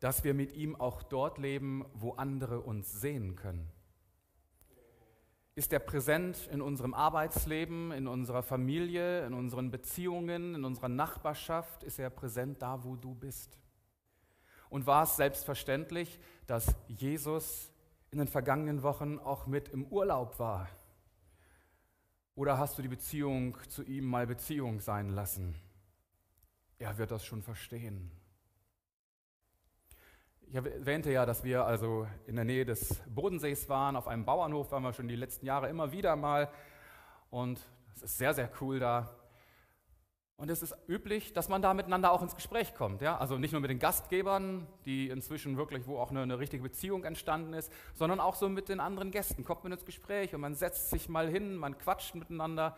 dass 0.00 0.24
wir 0.24 0.34
mit 0.34 0.52
ihm 0.52 0.76
auch 0.76 1.02
dort 1.02 1.38
leben, 1.38 1.84
wo 1.94 2.12
andere 2.12 2.60
uns 2.60 2.92
sehen 3.00 3.36
können? 3.36 3.70
Ist 5.60 5.74
er 5.74 5.78
präsent 5.78 6.48
in 6.50 6.62
unserem 6.62 6.94
Arbeitsleben, 6.94 7.92
in 7.92 8.06
unserer 8.06 8.42
Familie, 8.42 9.26
in 9.26 9.34
unseren 9.34 9.70
Beziehungen, 9.70 10.54
in 10.54 10.64
unserer 10.64 10.88
Nachbarschaft? 10.88 11.82
Ist 11.82 11.98
er 11.98 12.08
präsent 12.08 12.62
da, 12.62 12.82
wo 12.82 12.96
du 12.96 13.14
bist? 13.14 13.58
Und 14.70 14.86
war 14.86 15.02
es 15.02 15.16
selbstverständlich, 15.16 16.18
dass 16.46 16.74
Jesus 16.88 17.70
in 18.10 18.16
den 18.16 18.26
vergangenen 18.26 18.82
Wochen 18.82 19.18
auch 19.18 19.46
mit 19.46 19.68
im 19.68 19.84
Urlaub 19.84 20.38
war? 20.38 20.66
Oder 22.34 22.56
hast 22.56 22.78
du 22.78 22.82
die 22.82 22.88
Beziehung 22.88 23.58
zu 23.68 23.82
ihm 23.82 24.06
mal 24.06 24.26
Beziehung 24.26 24.80
sein 24.80 25.10
lassen? 25.10 25.54
Er 26.78 26.96
wird 26.96 27.10
das 27.10 27.22
schon 27.26 27.42
verstehen. 27.42 28.10
Ich 30.50 30.56
erwähnte 30.56 31.12
ja, 31.12 31.26
dass 31.26 31.44
wir 31.44 31.64
also 31.64 32.08
in 32.26 32.34
der 32.34 32.44
Nähe 32.44 32.64
des 32.64 33.00
Bodensees 33.06 33.68
waren. 33.68 33.94
Auf 33.94 34.08
einem 34.08 34.24
Bauernhof 34.24 34.72
waren 34.72 34.82
wir 34.82 34.92
schon 34.92 35.06
die 35.06 35.14
letzten 35.14 35.46
Jahre 35.46 35.68
immer 35.68 35.92
wieder 35.92 36.16
mal. 36.16 36.50
Und 37.30 37.60
es 37.94 38.02
ist 38.02 38.18
sehr, 38.18 38.34
sehr 38.34 38.50
cool 38.60 38.80
da. 38.80 39.14
Und 40.36 40.50
es 40.50 40.60
ist 40.60 40.76
üblich, 40.88 41.32
dass 41.32 41.48
man 41.48 41.62
da 41.62 41.72
miteinander 41.72 42.10
auch 42.10 42.20
ins 42.20 42.34
Gespräch 42.34 42.74
kommt. 42.74 43.00
Ja? 43.00 43.16
Also 43.16 43.38
nicht 43.38 43.52
nur 43.52 43.60
mit 43.60 43.70
den 43.70 43.78
Gastgebern, 43.78 44.66
die 44.86 45.08
inzwischen 45.08 45.56
wirklich, 45.56 45.86
wo 45.86 45.98
auch 45.98 46.10
eine, 46.10 46.22
eine 46.22 46.40
richtige 46.40 46.64
Beziehung 46.64 47.04
entstanden 47.04 47.52
ist, 47.52 47.72
sondern 47.94 48.18
auch 48.18 48.34
so 48.34 48.48
mit 48.48 48.68
den 48.68 48.80
anderen 48.80 49.12
Gästen. 49.12 49.44
Kommt 49.44 49.62
man 49.62 49.70
ins 49.70 49.84
Gespräch 49.84 50.34
und 50.34 50.40
man 50.40 50.56
setzt 50.56 50.90
sich 50.90 51.08
mal 51.08 51.28
hin, 51.28 51.54
man 51.54 51.78
quatscht 51.78 52.16
miteinander. 52.16 52.76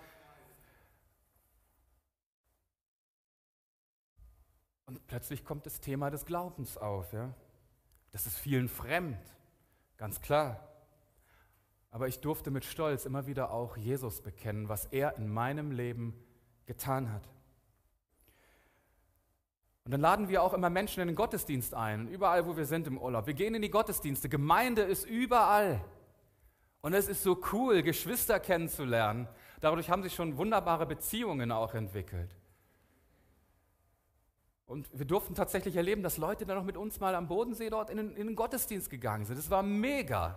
Und 4.84 5.06
plötzlich 5.06 5.42
kommt 5.42 5.64
das 5.64 5.80
Thema 5.80 6.10
des 6.10 6.26
Glaubens 6.26 6.76
auf. 6.76 7.14
Ja? 7.14 7.32
Das 8.12 8.26
ist 8.26 8.38
vielen 8.38 8.68
fremd, 8.68 9.18
ganz 9.96 10.20
klar. 10.20 10.68
Aber 11.90 12.08
ich 12.08 12.20
durfte 12.20 12.50
mit 12.50 12.64
Stolz 12.64 13.04
immer 13.04 13.26
wieder 13.26 13.50
auch 13.50 13.76
Jesus 13.76 14.22
bekennen, 14.22 14.68
was 14.68 14.86
er 14.86 15.16
in 15.16 15.28
meinem 15.28 15.72
Leben 15.72 16.14
getan 16.66 17.12
hat. 17.12 17.28
Und 19.84 19.90
dann 19.90 20.00
laden 20.00 20.28
wir 20.28 20.42
auch 20.42 20.54
immer 20.54 20.70
Menschen 20.70 21.00
in 21.00 21.08
den 21.08 21.16
Gottesdienst 21.16 21.74
ein, 21.74 22.06
überall, 22.08 22.46
wo 22.46 22.56
wir 22.56 22.66
sind 22.66 22.86
im 22.86 22.98
Urlaub. 22.98 23.26
Wir 23.26 23.34
gehen 23.34 23.54
in 23.54 23.62
die 23.62 23.70
Gottesdienste. 23.70 24.28
Gemeinde 24.28 24.82
ist 24.82 25.04
überall. 25.04 25.84
Und 26.82 26.94
es 26.94 27.08
ist 27.08 27.22
so 27.22 27.40
cool, 27.52 27.82
Geschwister 27.82 28.38
kennenzulernen. 28.38 29.28
Dadurch 29.60 29.90
haben 29.90 30.02
sich 30.02 30.14
schon 30.14 30.36
wunderbare 30.36 30.86
Beziehungen 30.86 31.50
auch 31.50 31.74
entwickelt. 31.74 32.34
Und 34.66 34.88
wir 34.92 35.04
durften 35.04 35.34
tatsächlich 35.34 35.76
erleben, 35.76 36.02
dass 36.02 36.16
Leute 36.16 36.46
dann 36.46 36.56
noch 36.56 36.64
mit 36.64 36.76
uns 36.76 37.00
mal 37.00 37.14
am 37.14 37.28
Bodensee 37.28 37.68
dort 37.68 37.90
in 37.90 37.96
den, 37.96 38.16
in 38.16 38.28
den 38.28 38.36
Gottesdienst 38.36 38.90
gegangen 38.90 39.24
sind. 39.24 39.38
Das 39.38 39.50
war 39.50 39.62
mega. 39.62 40.36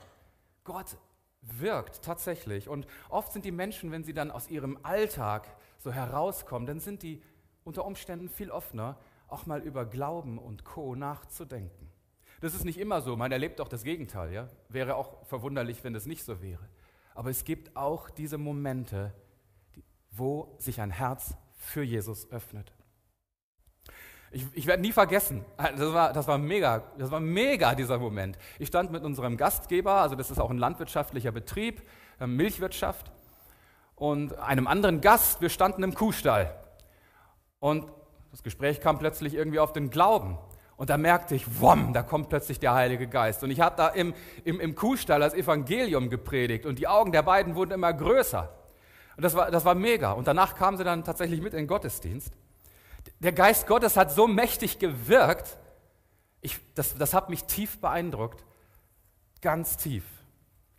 Gott 0.63 0.97
wirkt 1.41 2.01
tatsächlich. 2.01 2.67
Und 2.67 2.87
oft 3.09 3.31
sind 3.31 3.45
die 3.45 3.51
Menschen, 3.51 3.91
wenn 3.91 4.03
sie 4.03 4.13
dann 4.13 4.31
aus 4.31 4.49
ihrem 4.49 4.79
Alltag 4.83 5.47
so 5.77 5.91
herauskommen, 5.91 6.65
dann 6.65 6.79
sind 6.79 7.03
die 7.03 7.21
unter 7.63 7.85
Umständen 7.85 8.29
viel 8.29 8.51
offener 8.51 8.97
auch 9.27 9.45
mal 9.45 9.61
über 9.61 9.85
Glauben 9.85 10.37
und 10.37 10.63
Co. 10.63 10.95
nachzudenken. 10.95 11.91
Das 12.41 12.53
ist 12.53 12.65
nicht 12.65 12.77
immer 12.77 13.01
so, 13.01 13.15
man 13.15 13.31
erlebt 13.31 13.59
auch 13.61 13.67
das 13.67 13.83
Gegenteil. 13.83 14.31
Ja? 14.31 14.49
Wäre 14.69 14.95
auch 14.95 15.25
verwunderlich, 15.25 15.83
wenn 15.83 15.93
das 15.93 16.05
nicht 16.05 16.23
so 16.23 16.41
wäre. 16.41 16.67
Aber 17.13 17.29
es 17.29 17.43
gibt 17.43 17.75
auch 17.75 18.09
diese 18.09 18.37
Momente, 18.37 19.13
wo 20.11 20.55
sich 20.59 20.81
ein 20.81 20.91
Herz 20.91 21.35
für 21.55 21.81
Jesus 21.81 22.29
öffnet. 22.31 22.73
Ich, 24.35 24.45
ich 24.51 24.67
werde 24.67 24.81
nie 24.81 24.91
vergessen, 24.91 25.45
das 25.57 25.93
war, 25.93 26.11
das 26.11 26.27
war 26.27 26.37
mega, 26.37 26.83
das 26.97 27.09
war 27.09 27.21
mega 27.21 27.73
dieser 27.73 27.97
Moment. 27.97 28.37
Ich 28.59 28.67
stand 28.67 28.91
mit 28.91 29.05
unserem 29.05 29.37
Gastgeber, 29.37 30.01
also 30.01 30.15
das 30.15 30.29
ist 30.29 30.39
auch 30.39 30.49
ein 30.49 30.57
landwirtschaftlicher 30.57 31.31
Betrieb, 31.31 31.81
ähm, 32.19 32.35
Milchwirtschaft, 32.35 33.13
und 33.95 34.37
einem 34.39 34.67
anderen 34.67 34.99
Gast, 34.99 35.39
wir 35.39 35.47
standen 35.47 35.83
im 35.83 35.95
Kuhstall. 35.95 36.53
Und 37.61 37.85
das 38.31 38.43
Gespräch 38.43 38.81
kam 38.81 38.99
plötzlich 38.99 39.35
irgendwie 39.35 39.59
auf 39.59 39.71
den 39.71 39.89
Glauben. 39.89 40.37
Und 40.75 40.89
da 40.89 40.97
merkte 40.97 41.33
ich, 41.33 41.61
wumm, 41.61 41.93
da 41.93 42.03
kommt 42.03 42.27
plötzlich 42.27 42.59
der 42.59 42.73
Heilige 42.73 43.07
Geist. 43.07 43.41
Und 43.41 43.51
ich 43.51 43.61
habe 43.61 43.77
da 43.77 43.87
im, 43.87 44.13
im, 44.43 44.59
im 44.59 44.75
Kuhstall 44.75 45.21
das 45.21 45.33
Evangelium 45.33 46.09
gepredigt 46.09 46.65
und 46.65 46.77
die 46.77 46.89
Augen 46.89 47.13
der 47.13 47.23
beiden 47.23 47.55
wurden 47.55 47.71
immer 47.71 47.93
größer. 47.93 48.49
Und 49.15 49.23
das 49.23 49.33
war, 49.33 49.49
das 49.49 49.63
war 49.63 49.75
mega. 49.75 50.11
Und 50.11 50.27
danach 50.27 50.55
kamen 50.55 50.75
sie 50.75 50.83
dann 50.83 51.05
tatsächlich 51.05 51.39
mit 51.39 51.53
in 51.53 51.59
den 51.59 51.67
Gottesdienst. 51.67 52.33
Der 53.19 53.31
Geist 53.31 53.67
Gottes 53.67 53.97
hat 53.97 54.11
so 54.11 54.27
mächtig 54.27 54.79
gewirkt, 54.79 55.57
ich, 56.41 56.59
das, 56.75 56.95
das 56.95 57.13
hat 57.13 57.29
mich 57.29 57.45
tief 57.45 57.79
beeindruckt. 57.79 58.43
Ganz 59.41 59.77
tief. 59.77 60.03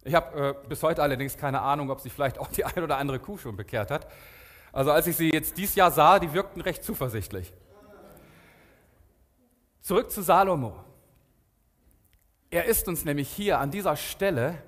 Ich 0.04 0.14
habe 0.14 0.56
äh, 0.64 0.68
bis 0.68 0.82
heute 0.82 1.02
allerdings 1.02 1.36
keine 1.36 1.60
Ahnung, 1.60 1.90
ob 1.90 2.00
sich 2.00 2.12
vielleicht 2.12 2.38
auch 2.38 2.48
die 2.48 2.64
ein 2.64 2.82
oder 2.82 2.98
andere 2.98 3.18
Kuh 3.18 3.38
schon 3.38 3.56
bekehrt 3.56 3.90
hat. 3.90 4.06
Also 4.72 4.92
als 4.92 5.06
ich 5.06 5.16
sie 5.16 5.30
jetzt 5.30 5.56
dieses 5.56 5.74
Jahr 5.74 5.90
sah, 5.90 6.18
die 6.18 6.32
wirkten 6.32 6.60
recht 6.60 6.84
zuversichtlich. 6.84 7.52
Zurück 9.80 10.10
zu 10.10 10.22
Salomo. 10.22 10.76
Er 12.50 12.66
ist 12.66 12.86
uns 12.86 13.04
nämlich 13.04 13.28
hier 13.28 13.58
an 13.58 13.70
dieser 13.70 13.96
Stelle 13.96 14.62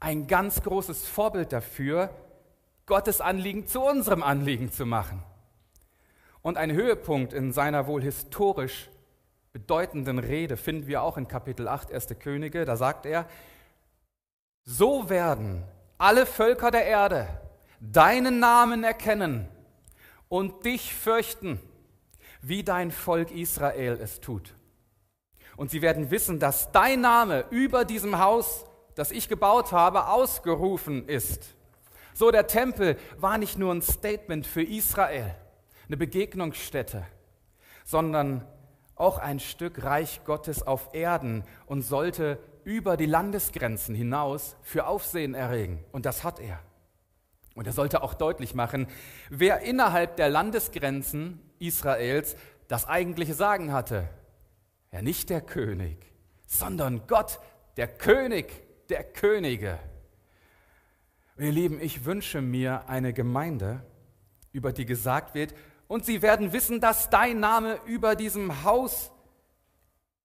ein 0.00 0.26
ganz 0.26 0.62
großes 0.62 1.06
Vorbild 1.06 1.52
dafür, 1.52 2.10
Gottes 2.86 3.20
Anliegen 3.20 3.66
zu 3.66 3.82
unserem 3.82 4.22
Anliegen 4.22 4.72
zu 4.72 4.86
machen. 4.86 5.22
Und 6.48 6.56
ein 6.56 6.72
Höhepunkt 6.72 7.34
in 7.34 7.52
seiner 7.52 7.86
wohl 7.86 8.00
historisch 8.00 8.88
bedeutenden 9.52 10.18
Rede 10.18 10.56
finden 10.56 10.86
wir 10.86 11.02
auch 11.02 11.18
in 11.18 11.28
Kapitel 11.28 11.68
8, 11.68 11.92
1. 11.92 12.18
Könige. 12.20 12.64
Da 12.64 12.74
sagt 12.74 13.04
er, 13.04 13.26
so 14.64 15.10
werden 15.10 15.62
alle 15.98 16.24
Völker 16.24 16.70
der 16.70 16.86
Erde 16.86 17.28
deinen 17.80 18.38
Namen 18.38 18.82
erkennen 18.82 19.46
und 20.30 20.64
dich 20.64 20.94
fürchten, 20.94 21.60
wie 22.40 22.64
dein 22.64 22.92
Volk 22.92 23.30
Israel 23.30 23.98
es 24.02 24.20
tut. 24.20 24.54
Und 25.58 25.70
sie 25.70 25.82
werden 25.82 26.10
wissen, 26.10 26.38
dass 26.38 26.72
dein 26.72 27.02
Name 27.02 27.44
über 27.50 27.84
diesem 27.84 28.20
Haus, 28.20 28.64
das 28.94 29.10
ich 29.10 29.28
gebaut 29.28 29.72
habe, 29.72 30.06
ausgerufen 30.06 31.08
ist. 31.08 31.54
So, 32.14 32.30
der 32.30 32.46
Tempel 32.46 32.96
war 33.18 33.36
nicht 33.36 33.58
nur 33.58 33.74
ein 33.74 33.82
Statement 33.82 34.46
für 34.46 34.62
Israel, 34.62 35.34
eine 35.88 35.96
Begegnungsstätte, 35.96 37.04
sondern 37.84 38.46
auch 38.94 39.18
ein 39.18 39.40
Stück 39.40 39.82
Reich 39.84 40.22
Gottes 40.24 40.66
auf 40.66 40.90
Erden 40.92 41.44
und 41.66 41.82
sollte 41.82 42.38
über 42.64 42.96
die 42.96 43.06
Landesgrenzen 43.06 43.94
hinaus 43.94 44.56
für 44.62 44.86
Aufsehen 44.86 45.34
erregen. 45.34 45.84
Und 45.92 46.04
das 46.04 46.24
hat 46.24 46.40
er. 46.40 46.60
Und 47.54 47.66
er 47.66 47.72
sollte 47.72 48.02
auch 48.02 48.14
deutlich 48.14 48.54
machen, 48.54 48.88
wer 49.30 49.60
innerhalb 49.62 50.16
der 50.16 50.28
Landesgrenzen 50.28 51.40
Israels 51.58 52.36
das 52.68 52.86
eigentliche 52.86 53.34
Sagen 53.34 53.72
hatte. 53.72 54.08
Ja, 54.92 55.02
nicht 55.02 55.30
der 55.30 55.40
König, 55.40 55.96
sondern 56.46 57.06
Gott, 57.06 57.40
der 57.76 57.88
König 57.88 58.46
der 58.88 59.04
Könige. 59.04 59.78
Und 61.36 61.44
ihr 61.44 61.52
Lieben, 61.52 61.80
ich 61.80 62.04
wünsche 62.04 62.40
mir 62.40 62.88
eine 62.88 63.12
Gemeinde, 63.12 63.82
über 64.52 64.72
die 64.72 64.86
gesagt 64.86 65.34
wird, 65.34 65.54
und 65.88 66.04
sie 66.04 66.22
werden 66.22 66.52
wissen, 66.52 66.80
dass 66.80 67.10
dein 67.10 67.40
Name 67.40 67.80
über 67.86 68.14
diesem 68.14 68.62
Haus 68.62 69.10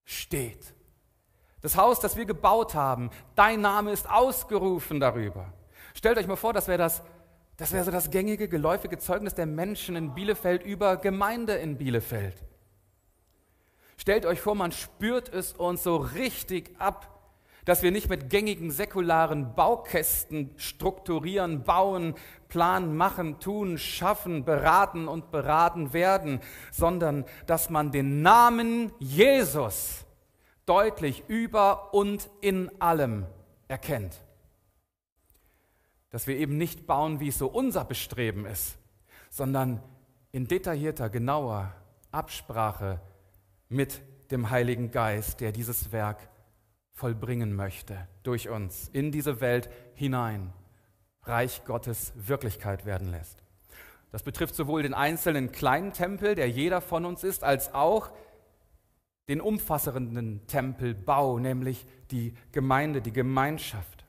steht. 0.04 0.74
Das 1.62 1.78
Haus, 1.78 2.00
das 2.00 2.16
wir 2.16 2.26
gebaut 2.26 2.76
haben, 2.76 3.10
dein 3.36 3.62
Name 3.62 3.92
ist 3.92 4.10
ausgerufen 4.10 5.00
darüber. 5.00 5.54
Stellt 5.96 6.18
euch 6.18 6.28
mal 6.28 6.36
vor, 6.36 6.54
das 6.54 6.68
wäre 6.68 6.78
das 6.78 7.02
das 7.58 7.72
wäre 7.72 7.84
so 7.84 7.92
das 7.92 8.10
gängige, 8.10 8.48
geläufige 8.48 8.98
Zeugnis 8.98 9.36
der 9.36 9.46
Menschen 9.46 9.96
in 9.96 10.16
Bielefeld 10.16 10.64
über 10.64 10.98
Gemeinde 10.98 11.54
in 11.54 11.78
Bielefeld. 11.78 12.36
Stellt 13.96 14.26
euch 14.26 14.42
vor, 14.42 14.56
man 14.56 14.72
spürt 14.72 15.30
es 15.30 15.54
uns 15.54 15.84
so 15.84 15.98
richtig 15.98 16.76
ab, 16.80 17.13
dass 17.66 17.82
wir 17.82 17.92
nicht 17.92 18.10
mit 18.10 18.30
gängigen 18.30 18.72
säkularen 18.72 19.56
Baukästen 19.56 20.52
strukturieren, 20.58 21.64
bauen, 21.64 22.16
planen, 22.50 22.96
machen, 22.96 23.40
tun, 23.40 23.78
schaffen, 23.78 24.44
beraten 24.44 25.08
und 25.08 25.32
beraten 25.32 25.94
werden, 25.94 26.40
sondern 26.72 27.26
dass 27.48 27.70
man 27.70 27.92
den 27.92 28.22
Namen 28.22 28.92
Jesus 29.00 30.06
deutlich 30.66 31.24
über 31.28 31.94
und 31.94 32.30
in 32.42 32.70
allem 32.82 33.26
erkennt. 33.68 34.22
Dass 36.10 36.28
wir 36.28 36.38
eben 36.38 36.58
nicht 36.58 36.86
bauen, 36.86 37.20
wie 37.20 37.30
es 37.30 37.38
so 37.38 37.48
unser 37.48 37.86
Bestreben 37.86 38.46
ist, 38.46 38.78
sondern 39.30 39.82
in 40.32 40.48
detaillierter, 40.48 41.10
genauer 41.10 41.74
Absprache 42.12 43.02
mit 43.70 44.02
dem 44.32 44.50
Heiligen 44.50 44.92
Geist, 44.92 45.42
der 45.42 45.52
dieses 45.52 45.92
Werk 45.92 46.30
vollbringen 46.94 47.56
möchte, 47.56 48.08
durch 48.24 48.50
uns 48.50 48.90
in 48.90 49.12
diese 49.12 49.42
Welt 49.42 49.70
hinein, 49.96 50.54
Reich 51.24 51.64
Gottes 51.66 52.14
Wirklichkeit 52.16 52.86
werden 52.86 53.12
lässt. 53.12 53.44
Das 54.12 54.24
betrifft 54.24 54.56
sowohl 54.56 54.84
den 54.84 54.94
einzelnen 54.94 55.52
kleinen 55.52 55.94
Tempel, 55.94 56.36
der 56.36 56.50
jeder 56.50 56.82
von 56.82 57.06
uns 57.06 57.24
ist, 57.24 57.44
als 57.44 57.74
auch 57.74 58.12
den 59.28 59.42
umfassenden 59.42 60.46
Tempelbau, 60.48 61.40
nämlich 61.40 61.86
die 62.12 62.34
Gemeinde, 62.52 63.02
die 63.02 63.14
Gemeinschaft 63.14 64.04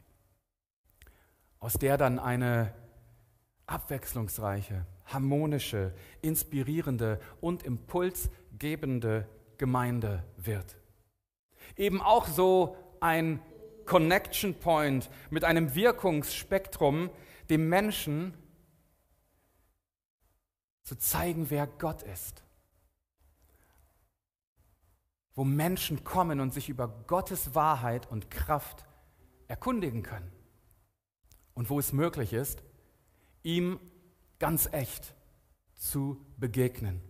aus 1.65 1.75
der 1.75 1.97
dann 1.97 2.19
eine 2.19 2.75
abwechslungsreiche, 3.65 4.85
harmonische, 5.07 5.95
inspirierende 6.21 7.19
und 7.41 7.63
impulsgebende 7.63 9.27
Gemeinde 9.57 10.25
wird. 10.37 10.77
Eben 11.77 12.01
auch 12.01 12.27
so 12.27 12.77
ein 13.01 13.41
Connection 13.85 14.55
Point 14.55 15.11
mit 15.31 15.45
einem 15.45 15.75
Wirkungsspektrum, 15.75 17.11
dem 17.51 17.69
Menschen 17.69 18.35
zu 20.83 20.97
zeigen, 20.97 21.51
wer 21.51 21.67
Gott 21.67 22.03
ist. 22.03 22.43
Wo 25.35 25.45
Menschen 25.45 26.05
kommen 26.05 26.41
und 26.41 26.55
sich 26.55 26.69
über 26.69 26.89
Gottes 27.07 27.55
Wahrheit 27.55 28.11
und 28.11 28.31
Kraft 28.31 28.85
erkundigen 29.49 30.03
können 30.03 30.31
und 31.55 31.71
wo 31.71 31.79
es 31.79 31.93
möglich 31.93 32.33
ist, 32.33 32.63
ihm 33.43 33.81
ganz 34.39 34.69
echt 34.73 35.15
zu 35.75 36.25
begegnen. 36.37 37.01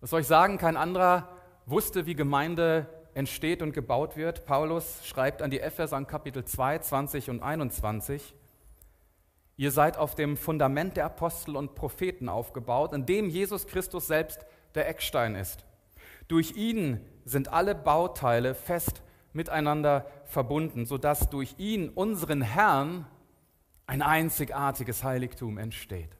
Was 0.00 0.10
soll 0.10 0.20
ich 0.20 0.26
sagen? 0.26 0.56
Kein 0.58 0.76
anderer 0.76 1.39
wusste, 1.70 2.06
wie 2.06 2.14
Gemeinde 2.14 2.86
entsteht 3.14 3.62
und 3.62 3.72
gebaut 3.72 4.16
wird. 4.16 4.44
Paulus 4.44 5.06
schreibt 5.06 5.42
an 5.42 5.50
die 5.50 5.60
Epheser 5.60 5.98
in 5.98 6.06
Kapitel 6.06 6.44
2, 6.44 6.78
20 6.78 7.30
und 7.30 7.42
21. 7.42 8.34
Ihr 9.56 9.70
seid 9.70 9.98
auf 9.98 10.14
dem 10.14 10.36
Fundament 10.36 10.96
der 10.96 11.06
Apostel 11.06 11.56
und 11.56 11.74
Propheten 11.74 12.28
aufgebaut, 12.28 12.92
in 12.92 13.06
dem 13.06 13.28
Jesus 13.28 13.66
Christus 13.66 14.06
selbst 14.06 14.46
der 14.74 14.88
Eckstein 14.88 15.34
ist. 15.34 15.64
Durch 16.28 16.52
ihn 16.52 17.00
sind 17.24 17.52
alle 17.52 17.74
Bauteile 17.74 18.54
fest 18.54 19.02
miteinander 19.32 20.06
verbunden, 20.24 20.86
sodass 20.86 21.28
durch 21.30 21.54
ihn, 21.58 21.88
unseren 21.88 22.42
Herrn, 22.42 23.06
ein 23.86 24.02
einzigartiges 24.02 25.02
Heiligtum 25.02 25.58
entsteht. 25.58 26.16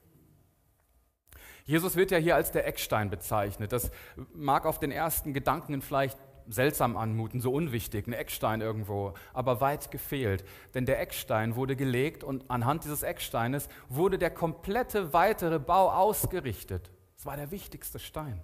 Jesus 1.65 1.95
wird 1.95 2.11
ja 2.11 2.17
hier 2.17 2.35
als 2.35 2.51
der 2.51 2.67
Eckstein 2.67 3.09
bezeichnet. 3.09 3.71
Das 3.71 3.91
mag 4.33 4.65
auf 4.65 4.79
den 4.79 4.91
ersten 4.91 5.33
Gedanken 5.33 5.81
vielleicht 5.81 6.17
seltsam 6.47 6.97
anmuten, 6.97 7.39
so 7.39 7.53
unwichtig, 7.53 8.07
ein 8.07 8.13
Eckstein 8.13 8.61
irgendwo, 8.61 9.13
aber 9.33 9.61
weit 9.61 9.91
gefehlt. 9.91 10.43
Denn 10.73 10.85
der 10.85 10.99
Eckstein 10.99 11.55
wurde 11.55 11.75
gelegt 11.75 12.23
und 12.23 12.49
anhand 12.49 12.83
dieses 12.83 13.03
Ecksteines 13.03 13.69
wurde 13.89 14.17
der 14.17 14.31
komplette 14.31 15.13
weitere 15.13 15.59
Bau 15.59 15.91
ausgerichtet. 15.91 16.91
Es 17.17 17.25
war 17.25 17.37
der 17.37 17.51
wichtigste 17.51 17.99
Stein. 17.99 18.41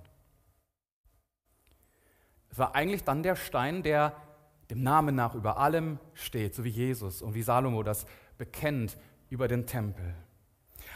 Es 2.50 2.58
war 2.58 2.76
eigentlich 2.76 3.04
dann 3.04 3.24
der 3.24 3.36
Stein, 3.36 3.84
der 3.84 4.16
dem 4.70 4.84
Namen 4.84 5.16
nach 5.16 5.36
über 5.36 5.58
allem 5.58 6.00
steht, 6.14 6.56
so 6.56 6.64
wie 6.64 6.70
Jesus 6.70 7.22
und 7.22 7.34
wie 7.34 7.42
Salomo 7.42 7.84
das 7.84 8.06
bekennt 8.38 8.98
über 9.30 9.48
den 9.48 9.66
Tempel. 9.66 10.16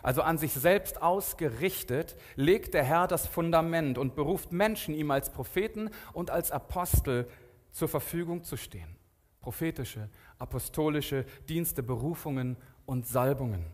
Also 0.04 0.22
an 0.22 0.38
sich 0.38 0.54
selbst 0.54 1.02
ausgerichtet, 1.02 2.16
legt 2.36 2.74
der 2.74 2.84
Herr 2.84 3.08
das 3.08 3.28
Fundament 3.28 3.98
und 3.98 4.16
beruft 4.16 4.52
Menschen, 4.52 4.96
ihm 4.96 5.12
als 5.12 5.30
Propheten 5.30 5.90
und 6.14 6.32
als 6.32 6.52
Apostel 6.52 7.28
zur 7.72 7.88
Verfügung 7.88 8.44
zu 8.44 8.58
stehen. 8.58 8.96
Prophetische, 9.42 10.10
apostolische 10.38 11.26
Dienste, 11.50 11.84
Berufungen 11.84 12.58
und 12.86 13.08
Salbungen. 13.08 13.66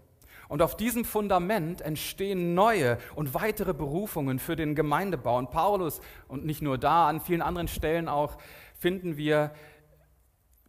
Und 0.48 0.62
auf 0.62 0.78
diesem 0.78 1.04
Fundament 1.04 1.82
entstehen 1.82 2.54
neue 2.54 2.98
und 3.16 3.34
weitere 3.34 3.74
Berufungen 3.74 4.40
für 4.40 4.56
den 4.56 4.76
Gemeindebau. 4.76 5.38
Und 5.38 5.52
Paulus, 5.52 6.00
und 6.28 6.46
nicht 6.46 6.62
nur 6.62 6.78
da, 6.78 7.10
an 7.10 7.20
vielen 7.20 7.42
anderen 7.42 7.68
Stellen 7.68 8.08
auch, 8.08 8.38
finden 8.78 9.18
wir 9.18 9.52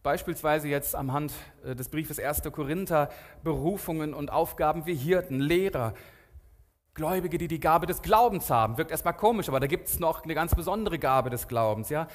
beispielsweise 0.03 0.67
jetzt 0.67 0.95
am 0.95 1.11
Hand 1.13 1.33
äh, 1.65 1.75
des 1.75 1.89
Briefes 1.89 2.19
1. 2.19 2.43
Korinther 2.51 3.09
Berufungen 3.43 4.13
und 4.13 4.31
Aufgaben 4.31 4.85
wie 4.85 4.95
Hirten, 4.95 5.39
Lehrer, 5.39 5.93
Gläubige, 6.93 7.37
die 7.37 7.47
die 7.47 7.59
Gabe 7.59 7.85
des 7.85 8.01
Glaubens 8.01 8.49
haben. 8.49 8.77
Wirkt 8.77 8.91
erstmal 8.91 9.15
komisch, 9.15 9.47
aber 9.47 9.59
da 9.59 9.67
gibt 9.67 9.87
es 9.87 9.99
noch 9.99 10.23
eine 10.23 10.35
ganz 10.35 10.55
besondere 10.55 10.99
Gabe 10.99 11.29
des 11.29 11.47
Glaubens. 11.47 11.89
Ja? 11.89 12.07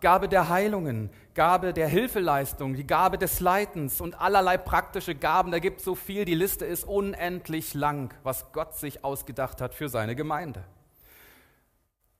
Gabe 0.00 0.28
der 0.28 0.48
Heilungen, 0.48 1.10
Gabe 1.34 1.72
der 1.72 1.88
Hilfeleistung, 1.88 2.74
die 2.74 2.86
Gabe 2.86 3.16
des 3.16 3.40
Leitens 3.40 4.00
und 4.00 4.20
allerlei 4.20 4.58
praktische 4.58 5.14
Gaben. 5.14 5.50
Da 5.50 5.60
gibt 5.60 5.78
es 5.78 5.84
so 5.84 5.94
viel, 5.94 6.24
die 6.24 6.34
Liste 6.34 6.66
ist 6.66 6.84
unendlich 6.84 7.74
lang, 7.74 8.12
was 8.22 8.52
Gott 8.52 8.76
sich 8.76 9.04
ausgedacht 9.04 9.60
hat 9.60 9.74
für 9.74 9.88
seine 9.88 10.14
Gemeinde. 10.16 10.64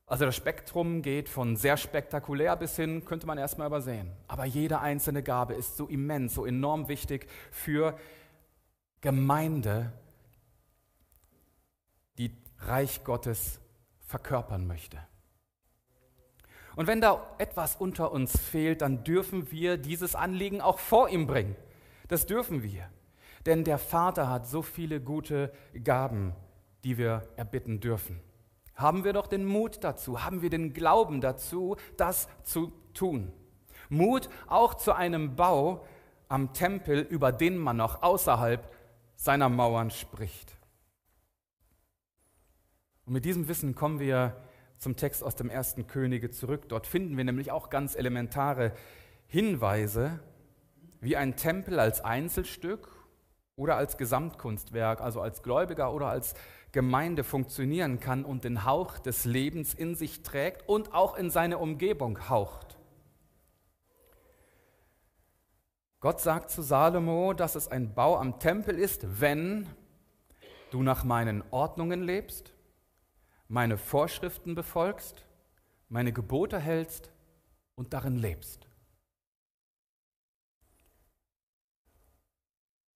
Also 0.07 0.27
das 0.27 0.37
Spektrum 0.37 1.01
geht 1.01 1.29
von 1.29 1.57
sehr 1.57 1.77
spektakulär 1.77 2.57
bis 2.57 2.77
hin, 2.77 3.05
könnte 3.05 3.27
man 3.27 3.39
erstmal 3.39 3.69
übersehen. 3.69 4.11
Aber 4.29 4.45
jede 4.45 4.81
einzelne 4.81 5.23
Gabe 5.23 5.55
ist 5.55 5.77
so 5.77 5.87
immens, 5.87 6.35
so 6.35 6.45
enorm 6.45 6.89
wichtig 6.89 7.27
für 7.51 7.99
Gemeinde, 9.01 9.93
die 12.19 12.37
Reich 12.59 13.03
Gottes 13.05 13.61
verkörpern 14.07 14.67
möchte. 14.67 14.99
Und 16.77 16.87
wenn 16.87 17.01
da 17.01 17.35
etwas 17.39 17.77
unter 17.77 18.13
uns 18.13 18.39
fehlt, 18.39 18.83
dann 18.83 19.05
dürfen 19.05 19.51
wir 19.51 19.79
dieses 19.79 20.15
Anliegen 20.15 20.61
auch 20.61 20.79
vor 20.79 21.09
ihm 21.09 21.27
bringen. 21.27 21.57
Das 22.09 22.27
dürfen 22.27 22.63
wir. 22.63 22.91
Denn 23.47 23.65
der 23.65 23.79
Vater 23.79 24.29
hat 24.29 24.47
so 24.47 24.61
viele 24.63 25.01
gute 25.01 25.53
Gaben, 25.83 26.35
die 26.83 26.99
wir 26.99 27.29
erbitten 27.37 27.81
dürfen. 27.81 28.21
Haben 28.75 29.05
wir 29.05 29.13
doch 29.13 29.27
den 29.27 29.45
Mut 29.45 29.85
dazu, 29.85 30.25
haben 30.25 30.43
wir 30.43 30.51
den 30.51 30.73
Glauben 30.73 31.21
dazu, 31.21 31.77
das 31.97 32.29
zu 32.43 32.73
tun. 32.93 33.33
Mut 33.89 34.29
auch 34.47 34.75
zu 34.75 34.93
einem 34.93 35.37
Bau 35.37 35.85
am 36.29 36.53
Tempel, 36.53 37.01
über 37.01 37.33
den 37.33 37.57
man 37.57 37.77
noch 37.77 38.03
außerhalb 38.03 38.73
seiner 39.17 39.49
Mauern 39.49 39.91
spricht. 39.91 40.57
Und 43.07 43.13
mit 43.13 43.25
diesem 43.25 43.49
Wissen 43.49 43.75
kommen 43.75 44.01
wir 44.01 44.37
zum 44.79 44.97
Text 44.97 45.23
aus 45.23 45.37
dem 45.37 45.51
ersten 45.51 45.87
Könige 45.87 46.31
zurück. 46.31 46.69
Dort 46.69 46.87
finden 46.87 47.17
wir 47.17 47.25
nämlich 47.25 47.53
auch 47.53 47.71
ganz 47.71 47.95
elementare 47.95 48.73
Hinweise, 49.27 50.21
wie 51.01 51.17
ein 51.17 51.37
Tempel 51.37 51.79
als 51.79 52.01
Einzelstück 52.01 52.89
oder 53.57 53.77
als 53.77 53.97
Gesamtkunstwerk, 53.99 55.01
also 55.01 55.21
als 55.21 55.43
Gläubiger 55.43 55.93
oder 55.93 56.09
als 56.09 56.35
Gemeinde 56.75 57.23
funktionieren 57.23 58.01
kann 58.01 58.25
und 58.25 58.43
den 58.43 58.65
Hauch 58.65 58.99
des 58.99 59.25
Lebens 59.25 59.75
in 59.75 59.95
sich 59.95 60.25
trägt 60.25 60.69
und 60.69 60.93
auch 60.93 61.17
in 61.17 61.31
seine 61.31 61.59
Umgebung 61.59 62.29
haucht. 62.29 62.77
Gott 66.01 66.21
sagt 66.21 66.51
zu 66.51 66.63
Salomo, 66.63 67.33
dass 67.33 67.55
es 67.55 67.69
ein 67.69 67.95
Bau 67.95 68.19
am 68.19 68.41
Tempel 68.41 68.77
ist, 68.77 69.21
wenn 69.21 69.69
du 70.73 70.83
nach 70.83 71.05
meinen 71.05 71.45
Ordnungen 71.53 72.03
lebst, 72.03 72.53
meine 73.47 73.79
Vorschriften 73.79 74.57
befolgst, 74.57 75.25
meine 75.89 76.13
Gebote 76.13 76.59
hältst 76.59 77.13
und 77.77 77.93
darin 77.93 78.17
lebst. 78.17 78.67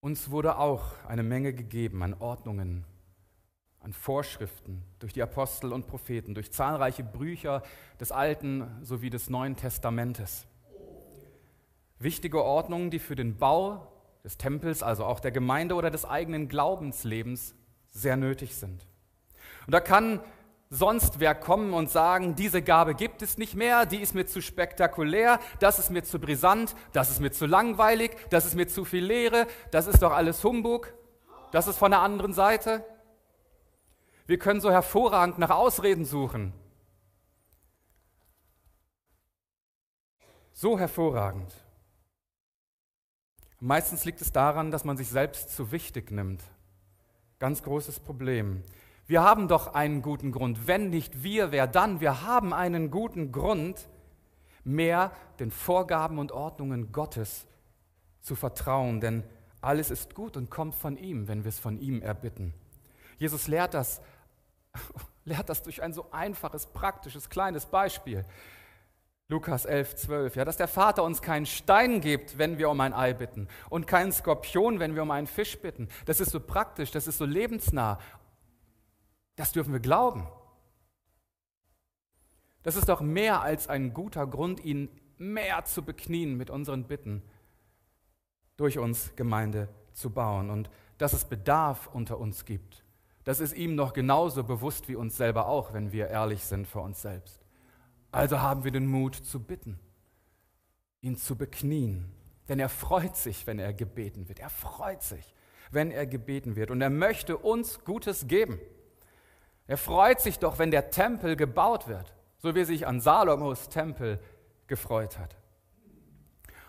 Uns 0.00 0.32
wurde 0.32 0.58
auch 0.58 1.04
eine 1.04 1.22
Menge 1.22 1.54
gegeben 1.54 2.02
an 2.02 2.14
Ordnungen, 2.14 2.84
an 3.80 3.92
Vorschriften 3.92 4.82
durch 4.98 5.12
die 5.12 5.22
Apostel 5.22 5.72
und 5.72 5.86
Propheten, 5.86 6.34
durch 6.34 6.52
zahlreiche 6.52 7.04
Bücher 7.04 7.62
des 8.00 8.12
Alten 8.12 8.66
sowie 8.82 9.10
des 9.10 9.30
Neuen 9.30 9.56
Testamentes. 9.56 10.46
Wichtige 11.98 12.44
Ordnungen, 12.44 12.90
die 12.90 12.98
für 12.98 13.16
den 13.16 13.36
Bau 13.36 13.92
des 14.24 14.36
Tempels, 14.36 14.82
also 14.82 15.04
auch 15.04 15.20
der 15.20 15.30
Gemeinde 15.30 15.74
oder 15.74 15.90
des 15.90 16.04
eigenen 16.04 16.48
Glaubenslebens 16.48 17.54
sehr 17.90 18.16
nötig 18.16 18.56
sind. 18.56 18.86
Und 19.66 19.72
da 19.72 19.80
kann 19.80 20.20
sonst 20.70 21.20
wer 21.20 21.34
kommen 21.34 21.72
und 21.72 21.90
sagen, 21.90 22.34
diese 22.34 22.62
Gabe 22.62 22.94
gibt 22.94 23.22
es 23.22 23.38
nicht 23.38 23.54
mehr, 23.54 23.86
die 23.86 23.98
ist 23.98 24.14
mir 24.14 24.26
zu 24.26 24.42
spektakulär, 24.42 25.40
das 25.60 25.78
ist 25.78 25.90
mir 25.90 26.02
zu 26.02 26.18
brisant, 26.18 26.74
das 26.92 27.10
ist 27.10 27.20
mir 27.20 27.30
zu 27.30 27.46
langweilig, 27.46 28.10
das 28.30 28.44
ist 28.44 28.54
mir 28.54 28.68
zu 28.68 28.84
viel 28.84 29.04
Lehre, 29.04 29.46
das 29.70 29.86
ist 29.86 30.02
doch 30.02 30.12
alles 30.12 30.44
Humbug, 30.44 30.92
das 31.52 31.66
ist 31.66 31.78
von 31.78 31.90
der 31.90 32.00
anderen 32.00 32.32
Seite. 32.32 32.84
Wir 34.28 34.38
können 34.38 34.60
so 34.60 34.70
hervorragend 34.70 35.38
nach 35.38 35.48
Ausreden 35.48 36.04
suchen. 36.04 36.52
So 40.52 40.78
hervorragend. 40.78 41.50
Meistens 43.58 44.04
liegt 44.04 44.20
es 44.20 44.30
daran, 44.30 44.70
dass 44.70 44.84
man 44.84 44.98
sich 44.98 45.08
selbst 45.08 45.56
zu 45.56 45.72
wichtig 45.72 46.10
nimmt. 46.10 46.42
Ganz 47.38 47.62
großes 47.62 48.00
Problem. 48.00 48.62
Wir 49.06 49.22
haben 49.22 49.48
doch 49.48 49.72
einen 49.72 50.02
guten 50.02 50.30
Grund. 50.30 50.66
Wenn 50.66 50.90
nicht 50.90 51.22
wir, 51.22 51.50
wer 51.50 51.66
dann? 51.66 52.00
Wir 52.00 52.20
haben 52.20 52.52
einen 52.52 52.90
guten 52.90 53.32
Grund, 53.32 53.88
mehr 54.62 55.10
den 55.40 55.50
Vorgaben 55.50 56.18
und 56.18 56.32
Ordnungen 56.32 56.92
Gottes 56.92 57.46
zu 58.20 58.36
vertrauen, 58.36 59.00
denn 59.00 59.24
alles 59.62 59.90
ist 59.90 60.14
gut 60.14 60.36
und 60.36 60.50
kommt 60.50 60.74
von 60.74 60.98
ihm, 60.98 61.28
wenn 61.28 61.44
wir 61.44 61.48
es 61.48 61.58
von 61.58 61.78
ihm 61.78 62.02
erbitten. 62.02 62.52
Jesus 63.16 63.48
lehrt 63.48 63.72
das 63.72 64.02
lehrt 65.24 65.48
das 65.48 65.62
durch 65.62 65.82
ein 65.82 65.92
so 65.92 66.10
einfaches, 66.10 66.66
praktisches, 66.66 67.28
kleines 67.28 67.66
Beispiel. 67.66 68.24
Lukas 69.30 69.66
11, 69.66 69.96
12, 69.96 70.36
ja, 70.36 70.44
dass 70.46 70.56
der 70.56 70.68
Vater 70.68 71.04
uns 71.04 71.20
keinen 71.20 71.44
Stein 71.44 72.00
gibt, 72.00 72.38
wenn 72.38 72.56
wir 72.56 72.70
um 72.70 72.80
ein 72.80 72.94
Ei 72.94 73.12
bitten 73.12 73.46
und 73.68 73.86
keinen 73.86 74.10
Skorpion, 74.10 74.80
wenn 74.80 74.94
wir 74.94 75.02
um 75.02 75.10
einen 75.10 75.26
Fisch 75.26 75.58
bitten. 75.60 75.88
Das 76.06 76.20
ist 76.20 76.30
so 76.30 76.40
praktisch, 76.40 76.90
das 76.92 77.06
ist 77.06 77.18
so 77.18 77.26
lebensnah. 77.26 77.98
Das 79.36 79.52
dürfen 79.52 79.74
wir 79.74 79.80
glauben. 79.80 80.26
Das 82.62 82.74
ist 82.74 82.88
doch 82.88 83.02
mehr 83.02 83.42
als 83.42 83.68
ein 83.68 83.92
guter 83.92 84.26
Grund, 84.26 84.64
ihn 84.64 84.88
mehr 85.18 85.64
zu 85.66 85.82
beknien 85.82 86.36
mit 86.36 86.48
unseren 86.48 86.84
Bitten, 86.84 87.22
durch 88.56 88.78
uns 88.78 89.14
Gemeinde 89.14 89.68
zu 89.92 90.10
bauen 90.10 90.48
und 90.48 90.70
dass 90.96 91.12
es 91.12 91.26
Bedarf 91.26 91.88
unter 91.92 92.18
uns 92.18 92.46
gibt 92.46 92.82
das 93.28 93.40
ist 93.40 93.54
ihm 93.54 93.74
noch 93.74 93.92
genauso 93.92 94.42
bewusst 94.42 94.88
wie 94.88 94.96
uns 94.96 95.18
selber 95.18 95.48
auch, 95.48 95.74
wenn 95.74 95.92
wir 95.92 96.08
ehrlich 96.08 96.44
sind 96.44 96.66
vor 96.66 96.80
uns 96.80 97.02
selbst. 97.02 97.44
Also 98.10 98.40
haben 98.40 98.64
wir 98.64 98.70
den 98.70 98.86
Mut 98.86 99.16
zu 99.16 99.38
bitten, 99.38 99.78
ihn 101.02 101.14
zu 101.14 101.36
beknien. 101.36 102.10
Denn 102.48 102.58
er 102.58 102.70
freut 102.70 103.16
sich, 103.16 103.46
wenn 103.46 103.58
er 103.58 103.74
gebeten 103.74 104.30
wird. 104.30 104.38
Er 104.38 104.48
freut 104.48 105.02
sich, 105.02 105.34
wenn 105.70 105.90
er 105.90 106.06
gebeten 106.06 106.56
wird. 106.56 106.70
Und 106.70 106.80
er 106.80 106.88
möchte 106.88 107.36
uns 107.36 107.84
Gutes 107.84 108.28
geben. 108.28 108.58
Er 109.66 109.76
freut 109.76 110.22
sich 110.22 110.38
doch, 110.38 110.58
wenn 110.58 110.70
der 110.70 110.88
Tempel 110.88 111.36
gebaut 111.36 111.86
wird, 111.86 112.14
so 112.38 112.54
wie 112.54 112.60
er 112.60 112.64
sich 112.64 112.86
an 112.86 112.98
Salomos 112.98 113.68
Tempel 113.68 114.20
gefreut 114.68 115.18
hat. 115.18 115.36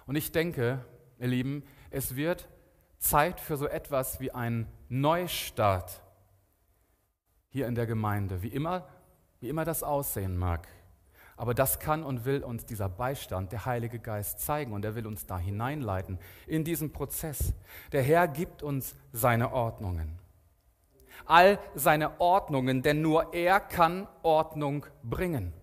Und 0.06 0.17
ich 0.17 0.34
denke, 0.34 0.84
ihr 1.19 1.28
Lieben, 1.28 1.63
es 1.89 2.17
wird 2.17 2.50
Zeit 2.98 3.39
für 3.39 3.56
so 3.56 3.65
etwas 3.65 4.19
wie 4.19 4.32
einen 4.32 4.67
Neustart 4.89 6.04
hier 7.50 7.68
in 7.68 7.76
der 7.76 7.86
Gemeinde. 7.86 8.42
Wie 8.42 8.48
immer 8.48 8.88
wie 9.40 9.50
immer 9.50 9.66
das 9.66 9.84
aussehen 9.84 10.38
mag. 10.38 10.68
Aber 11.38 11.54
das 11.54 11.80
kann 11.80 12.04
und 12.04 12.26
will 12.26 12.44
uns 12.44 12.66
dieser 12.66 12.90
Beistand, 12.90 13.54
der 13.54 13.66
Heilige 13.66 14.00
Geist, 14.00 14.42
zeigen 14.42 14.74
und 14.74 14.84
er 14.84 14.96
will 14.96 15.08
uns 15.08 15.26
da 15.26 15.40
hineinleiten 15.40 16.20
in 16.48 16.66
diesen 16.66 16.92
Prozess. 16.92 17.54
Der 17.94 18.04
Herr 18.04 18.28
gibt 18.28 18.62
uns 18.62 18.96
seine 19.14 19.54
Ordnungen. 19.54 20.20
All 21.26 21.60
seine 21.76 22.20
Ordnungen, 22.20 22.82
denn 22.82 23.02
nur 23.02 23.34
er 23.34 23.62
kann 23.62 24.08
Ordnung 24.22 24.86
bringen. 25.04 25.54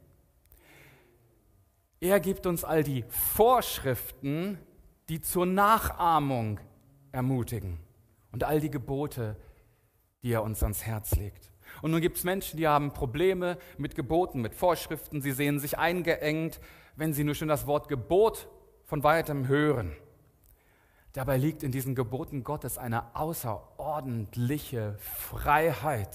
Er 2.00 2.20
gibt 2.20 2.46
uns 2.46 2.64
all 2.64 2.82
die 2.82 3.04
Vorschriften, 3.08 4.58
die 5.10 5.20
zur 5.20 5.44
Nachahmung 5.44 6.58
ermutigen 7.12 7.78
und 8.32 8.44
all 8.44 8.60
die 8.60 8.70
Gebote, 8.70 9.36
die 10.22 10.32
er 10.32 10.42
uns 10.42 10.62
ans 10.62 10.84
Herz 10.84 11.16
legt. 11.16 11.50
Und 11.86 11.92
nun 11.92 12.00
gibt 12.00 12.16
es 12.16 12.24
Menschen, 12.24 12.56
die 12.56 12.66
haben 12.66 12.90
Probleme 12.90 13.58
mit 13.78 13.94
Geboten, 13.94 14.40
mit 14.40 14.56
Vorschriften. 14.56 15.22
Sie 15.22 15.30
sehen 15.30 15.60
sich 15.60 15.78
eingeengt, 15.78 16.58
wenn 16.96 17.14
sie 17.14 17.22
nur 17.22 17.36
schon 17.36 17.46
das 17.46 17.68
Wort 17.68 17.88
Gebot 17.88 18.48
von 18.86 19.04
weitem 19.04 19.46
hören. 19.46 19.94
Dabei 21.12 21.36
liegt 21.36 21.62
in 21.62 21.70
diesen 21.70 21.94
Geboten 21.94 22.42
Gottes 22.42 22.76
eine 22.76 23.14
außerordentliche 23.14 24.96
Freiheit, 24.98 26.10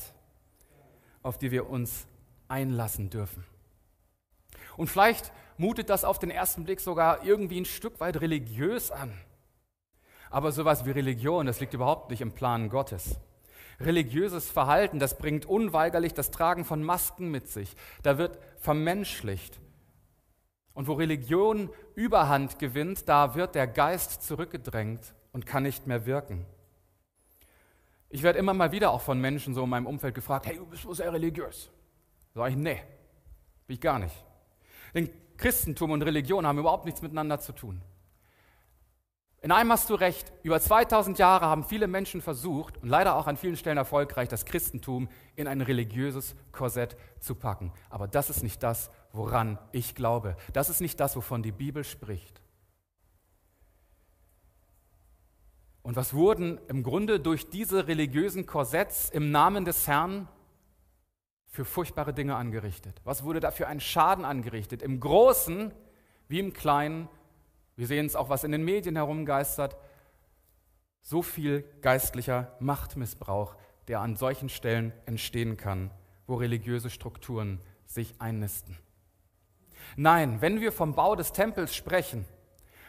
auf 1.24 1.38
die 1.38 1.52
wir 1.52 1.70
uns 1.70 2.06
einlassen 2.50 3.10
dürfen. 3.10 3.46
Und 4.76 4.90
vielleicht 4.90 5.32
mutet 5.56 5.90
das 5.90 6.04
auf 6.04 6.20
den 6.20 6.32
ersten 6.32 6.66
Blick 6.66 6.82
sogar 6.82 7.24
irgendwie 7.24 7.62
ein 7.62 7.66
Stück 7.66 8.02
weit 8.02 8.20
religiös 8.20 8.92
an. 8.92 9.14
Aber 10.30 10.52
sowas 10.52 10.84
wie 10.86 10.92
Religion, 10.92 11.46
das 11.46 11.62
liegt 11.62 11.74
überhaupt 11.74 12.10
nicht 12.10 12.20
im 12.20 12.34
Plan 12.34 12.68
Gottes 12.68 13.22
religiöses 13.80 14.50
Verhalten, 14.50 15.00
das 15.00 15.18
bringt 15.18 15.46
unweigerlich 15.46 16.14
das 16.14 16.32
Tragen 16.32 16.66
von 16.66 16.84
Masken 16.84 17.30
mit 17.30 17.48
sich. 17.48 17.76
Da 18.04 18.18
wird 18.18 18.38
vermenschlicht. 18.58 19.60
Und 20.74 20.88
wo 20.88 20.94
Religion 20.94 21.70
Überhand 21.96 22.60
gewinnt, 22.60 23.10
da 23.10 23.36
wird 23.36 23.56
der 23.56 23.68
Geist 23.68 24.24
zurückgedrängt 24.24 25.14
und 25.34 25.46
kann 25.46 25.64
nicht 25.64 25.88
mehr 25.88 26.06
wirken. 26.06 26.46
Ich 28.10 28.24
werde 28.24 28.40
immer 28.40 28.54
mal 28.54 28.72
wieder 28.72 28.92
auch 28.92 29.02
von 29.02 29.20
Menschen 29.20 29.54
so 29.54 29.64
in 29.64 29.70
meinem 29.70 29.88
Umfeld 29.88 30.16
gefragt, 30.16 30.46
hey, 30.46 30.58
du 30.58 30.66
bist 30.66 30.84
so 30.84 30.94
sehr 30.94 31.12
religiös. 31.12 31.70
Sag 32.34 32.50
ich, 32.50 32.58
nee, 32.58 32.82
bin 33.68 33.76
ich 33.76 33.82
gar 33.82 34.00
nicht. 34.00 34.16
Denn 34.94 35.10
Christentum 35.38 35.92
und 35.92 36.02
Religion 36.02 36.46
haben 36.46 36.60
überhaupt 36.60 36.86
nichts 36.86 37.02
miteinander 37.02 37.40
zu 37.40 37.54
tun. 37.54 37.82
In 39.44 39.52
einem 39.52 39.72
hast 39.72 39.90
du 39.90 39.96
recht, 39.96 40.32
über 40.44 40.62
2000 40.62 41.18
Jahre 41.18 41.48
haben 41.48 41.64
viele 41.64 41.88
Menschen 41.88 42.22
versucht 42.22 42.78
und 42.78 42.90
leider 42.90 43.16
auch 43.16 43.26
an 43.26 43.38
vielen 43.38 43.58
Stellen 43.58 43.78
erfolgreich, 43.78 44.30
das 44.30 44.46
Christentum 44.46 45.10
in 45.36 45.48
ein 45.48 45.62
religiöses 45.62 46.36
Korsett 46.52 46.96
zu 47.20 47.34
packen. 47.34 47.74
Aber 47.90 48.08
das 48.08 48.30
ist 48.30 48.44
nicht 48.44 48.62
das, 48.62 48.92
woran 49.14 49.58
ich 49.72 49.96
glaube. 49.96 50.38
Das 50.54 50.70
ist 50.70 50.80
nicht 50.80 51.00
das, 51.00 51.16
wovon 51.16 51.42
die 51.42 51.52
Bibel 51.52 51.84
spricht. 51.84 52.40
Und 55.82 55.96
was 55.96 56.14
wurden 56.14 56.60
im 56.68 56.84
Grunde 56.84 57.20
durch 57.20 57.50
diese 57.50 57.88
religiösen 57.88 58.46
Korsetts 58.46 59.10
im 59.10 59.32
Namen 59.32 59.66
des 59.66 59.88
Herrn 59.88 60.28
für 61.48 61.66
furchtbare 61.66 62.14
Dinge 62.14 62.36
angerichtet? 62.36 63.02
Was 63.06 63.24
wurde 63.24 63.40
da 63.40 63.50
für 63.50 63.68
ein 63.68 63.80
Schaden 63.80 64.24
angerichtet? 64.24 64.84
Im 64.84 65.00
Großen 65.00 65.74
wie 66.28 66.40
im 66.40 66.54
Kleinen 66.54 67.10
wir 67.82 67.88
sehen 67.88 68.06
es 68.06 68.16
auch, 68.16 68.30
was 68.30 68.44
in 68.44 68.52
den 68.52 68.64
Medien 68.64 68.96
herumgeistert. 68.96 69.76
So 71.02 71.24
viel 71.24 71.64
geistlicher 71.82 72.56
Machtmissbrauch, 72.60 73.56
der 73.88 74.02
an 74.02 74.16
solchen 74.16 74.50
Stellen 74.50 74.94
entstehen 75.08 75.58
kann, 75.58 75.90
wo 76.28 76.36
religiöse 76.36 76.92
Strukturen 76.92 77.60
sich 77.88 78.14
einnisten. 78.20 78.78
Nein, 79.96 80.42
wenn 80.42 80.62
wir 80.62 80.72
vom 80.72 80.94
Bau 80.94 81.16
des 81.16 81.32
Tempels 81.32 81.76
sprechen, 81.76 82.28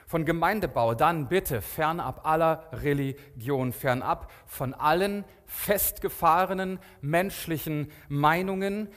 von 0.04 0.26
Gemeindebau, 0.26 0.94
dann 0.94 1.26
bitte 1.26 1.62
fernab 1.62 2.26
aller 2.26 2.68
Religion, 2.72 3.72
fernab 3.72 4.30
von 4.44 4.74
allen 4.74 5.24
festgefahrenen 5.46 6.78
menschlichen 7.00 7.90
Meinungen, 8.10 8.90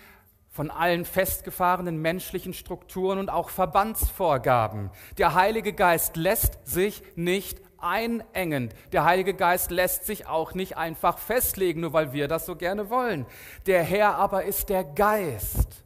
von 0.56 0.72
allen 0.72 1.04
festgefahrenen 1.04 1.98
menschlichen 1.98 2.54
Strukturen 2.54 3.20
und 3.20 3.30
auch 3.30 3.50
Verbandsvorgaben. 3.50 4.90
Der 5.18 5.34
Heilige 5.34 5.74
Geist 5.74 6.16
lässt 6.16 6.66
sich 6.66 7.04
nicht 7.18 7.62
einengen. 7.78 8.74
Der 8.94 9.04
Heilige 9.04 9.34
Geist 9.34 9.70
lässt 9.70 10.06
sich 10.06 10.28
auch 10.28 10.54
nicht 10.54 10.78
einfach 10.78 11.18
festlegen, 11.18 11.82
nur 11.82 11.92
weil 11.92 12.14
wir 12.14 12.30
das 12.30 12.46
so 12.46 12.56
gerne 12.56 12.90
wollen. 12.90 13.26
Der 13.66 13.84
Herr 13.84 14.16
aber 14.16 14.46
ist 14.46 14.70
der 14.70 14.86
Geist. 14.86 15.84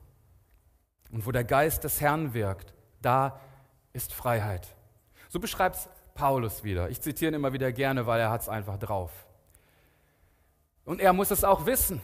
Und 1.11 1.25
wo 1.25 1.31
der 1.31 1.45
Geist 1.45 1.83
des 1.83 1.99
Herrn 1.99 2.35
wirkt, 2.35 2.75
da 3.01 3.39
ist 3.91 4.13
Freiheit. 4.13 4.67
So 5.29 5.39
beschreibt 5.39 5.77
es 5.77 5.89
Paulus 6.13 6.63
wieder. 6.63 6.91
Ich 6.91 7.01
zitiere 7.01 7.31
ihn 7.31 7.35
immer 7.37 7.53
wieder 7.53 7.71
gerne, 7.71 8.05
weil 8.05 8.19
er 8.19 8.29
hat 8.29 8.41
es 8.41 8.49
einfach 8.49 8.77
drauf. 8.77 9.25
Und 10.85 11.01
er 11.01 11.13
muss 11.13 11.31
es 11.31 11.43
auch 11.43 11.65
wissen. 11.65 12.03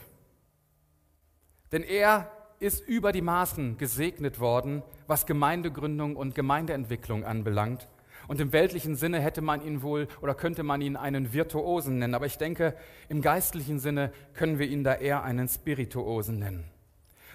Denn 1.70 1.84
er 1.84 2.32
ist 2.58 2.86
über 2.86 3.12
die 3.12 3.22
Maßen 3.22 3.78
gesegnet 3.78 4.40
worden, 4.40 4.82
was 5.06 5.26
Gemeindegründung 5.26 6.16
und 6.16 6.34
Gemeindeentwicklung 6.34 7.24
anbelangt. 7.24 7.88
Und 8.28 8.40
im 8.40 8.52
weltlichen 8.52 8.96
Sinne 8.96 9.20
hätte 9.20 9.40
man 9.40 9.64
ihn 9.64 9.82
wohl 9.82 10.08
oder 10.20 10.34
könnte 10.34 10.62
man 10.62 10.80
ihn 10.80 10.96
einen 10.96 11.32
Virtuosen 11.32 11.98
nennen. 11.98 12.14
Aber 12.14 12.26
ich 12.26 12.38
denke, 12.38 12.74
im 13.08 13.22
geistlichen 13.22 13.78
Sinne 13.78 14.12
können 14.34 14.58
wir 14.58 14.66
ihn 14.66 14.82
da 14.82 14.94
eher 14.94 15.22
einen 15.22 15.48
Spirituosen 15.48 16.38
nennen. 16.38 16.64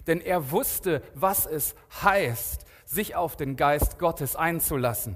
Denn 0.08 0.20
er 0.20 0.52
wusste, 0.52 1.02
was 1.14 1.46
es 1.46 1.76
heißt, 2.04 2.66
sich 2.86 3.16
auf 3.16 3.38
den 3.38 3.56
Geist 3.56 4.00
Gottes 4.00 4.36
einzulassen. 4.36 5.16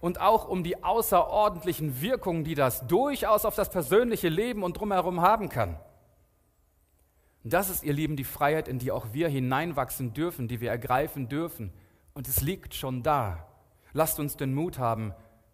Und 0.00 0.20
auch 0.20 0.48
um 0.48 0.62
die 0.62 0.82
außerordentlichen 0.82 2.02
Wirkungen, 2.02 2.44
die 2.44 2.54
das 2.54 2.86
durchaus 2.86 3.44
auf 3.44 3.54
das 3.54 3.70
persönliche 3.70 4.28
Leben 4.28 4.62
und 4.62 4.78
drumherum 4.78 5.22
haben 5.22 5.48
kann. 5.48 5.78
Das 7.50 7.70
ist, 7.70 7.84
ihr 7.84 7.92
Lieben, 7.92 8.16
die 8.16 8.24
Freiheit, 8.24 8.66
in 8.66 8.78
die 8.78 8.90
auch 8.90 9.12
wir 9.12 9.28
hineinwachsen 9.28 10.12
dürfen, 10.12 10.48
die 10.48 10.60
wir 10.60 10.70
ergreifen 10.70 11.28
dürfen. 11.28 11.72
Und 12.14 12.28
es 12.28 12.40
liegt 12.40 12.74
schon 12.74 13.02
da. 13.02 13.46
Lasst 13.92 14.18
uns 14.18 14.36
den 14.36 14.54
Mut 14.54 14.78
haben, 14.78 15.12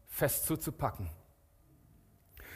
fest 0.08 0.46
zuzupacken. 0.46 1.10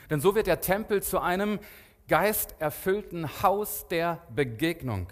Denn 0.09 0.21
so 0.21 0.35
wird 0.35 0.47
der 0.47 0.61
Tempel 0.61 1.03
zu 1.03 1.19
einem 1.19 1.59
geisterfüllten 2.07 3.43
Haus 3.43 3.87
der 3.87 4.21
Begegnung. 4.33 5.07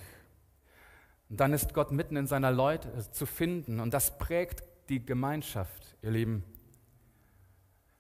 Und 1.30 1.40
dann 1.40 1.54
ist 1.54 1.74
Gott 1.74 1.92
mitten 1.92 2.16
in 2.16 2.28
seiner 2.28 2.52
Leute 2.52 2.92
zu 3.12 3.26
finden 3.26 3.80
und 3.80 3.94
das 3.94 4.18
prägt 4.18 4.64
die 4.90 5.06
Gemeinschaft, 5.06 5.98
ihr 6.02 6.12
Lieben. 6.12 6.44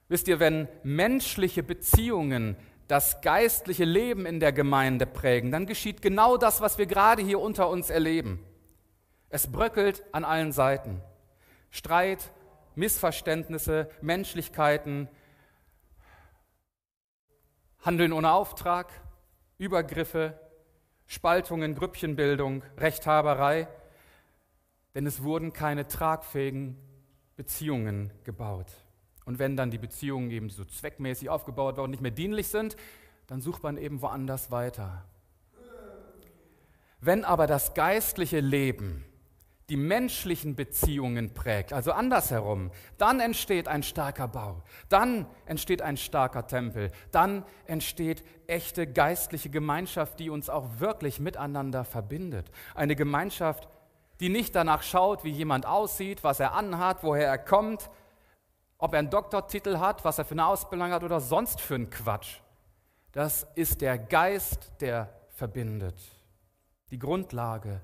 Wisst 0.07 0.27
ihr, 0.27 0.39
wenn 0.39 0.67
menschliche 0.83 1.63
Beziehungen 1.63 2.55
das 2.87 3.21
geistliche 3.21 3.85
Leben 3.85 4.25
in 4.25 4.39
der 4.39 4.53
Gemeinde 4.53 5.05
prägen, 5.05 5.51
dann 5.51 5.65
geschieht 5.65 6.01
genau 6.01 6.37
das, 6.37 6.61
was 6.61 6.77
wir 6.77 6.85
gerade 6.85 7.21
hier 7.21 7.39
unter 7.39 7.69
uns 7.69 7.89
erleben. 7.89 8.43
Es 9.29 9.51
bröckelt 9.51 10.03
an 10.11 10.23
allen 10.23 10.51
Seiten. 10.51 11.01
Streit, 11.71 12.31
Missverständnisse, 12.75 13.89
Menschlichkeiten, 14.01 15.09
Handeln 17.79 18.13
ohne 18.13 18.31
Auftrag, 18.31 18.91
Übergriffe, 19.57 20.39
Spaltungen, 21.05 21.75
Grüppchenbildung, 21.75 22.63
Rechthaberei, 22.77 23.67
denn 24.93 25.05
es 25.05 25.23
wurden 25.23 25.53
keine 25.53 25.87
tragfähigen 25.87 26.77
Beziehungen 27.35 28.11
gebaut. 28.23 28.71
Und 29.25 29.39
wenn 29.39 29.57
dann 29.57 29.71
die 29.71 29.77
Beziehungen 29.77 30.29
eben 30.31 30.49
so 30.49 30.63
zweckmäßig 30.63 31.29
aufgebaut 31.29 31.77
worden 31.77 31.91
nicht 31.91 32.01
mehr 32.01 32.11
dienlich 32.11 32.47
sind, 32.47 32.75
dann 33.27 33.41
sucht 33.41 33.63
man 33.63 33.77
eben 33.77 34.01
woanders 34.01 34.51
weiter. 34.51 35.05
Wenn 37.01 37.25
aber 37.25 37.47
das 37.47 37.73
geistliche 37.73 38.39
Leben 38.39 39.03
die 39.69 39.77
menschlichen 39.77 40.55
Beziehungen 40.55 41.33
prägt, 41.33 41.73
also 41.73 41.91
andersherum, 41.91 42.71
dann 42.99 43.19
entsteht 43.19 43.67
ein 43.67 43.81
starker 43.81 44.27
Bau, 44.27 44.61
dann 44.89 45.25
entsteht 45.47 45.81
ein 45.81 45.97
starker 45.97 46.45
Tempel, 46.45 46.91
dann 47.11 47.43
entsteht 47.65 48.23
echte 48.45 48.85
geistliche 48.85 49.49
Gemeinschaft, 49.49 50.19
die 50.19 50.29
uns 50.29 50.49
auch 50.49 50.79
wirklich 50.79 51.19
miteinander 51.19 51.83
verbindet. 51.83 52.51
Eine 52.75 52.95
Gemeinschaft, 52.95 53.67
die 54.19 54.29
nicht 54.29 54.55
danach 54.55 54.83
schaut, 54.83 55.23
wie 55.23 55.31
jemand 55.31 55.65
aussieht, 55.65 56.23
was 56.23 56.39
er 56.39 56.53
anhat, 56.53 57.03
woher 57.03 57.27
er 57.27 57.39
kommt, 57.39 57.89
ob 58.85 58.93
er 58.93 58.99
einen 58.99 59.09
Doktortitel 59.09 59.79
hat, 59.79 60.05
was 60.05 60.19
er 60.19 60.25
für 60.25 60.35
eine 60.35 60.45
Ausbildung 60.45 60.91
hat 60.91 61.03
oder 61.03 61.19
sonst 61.19 61.59
für 61.59 61.73
einen 61.73 61.89
Quatsch. 61.89 62.37
Das 63.13 63.47
ist 63.55 63.81
der 63.81 63.97
Geist, 63.97 64.73
der 64.79 65.09
verbindet. 65.29 65.99
Die 66.91 66.99
Grundlage, 66.99 67.81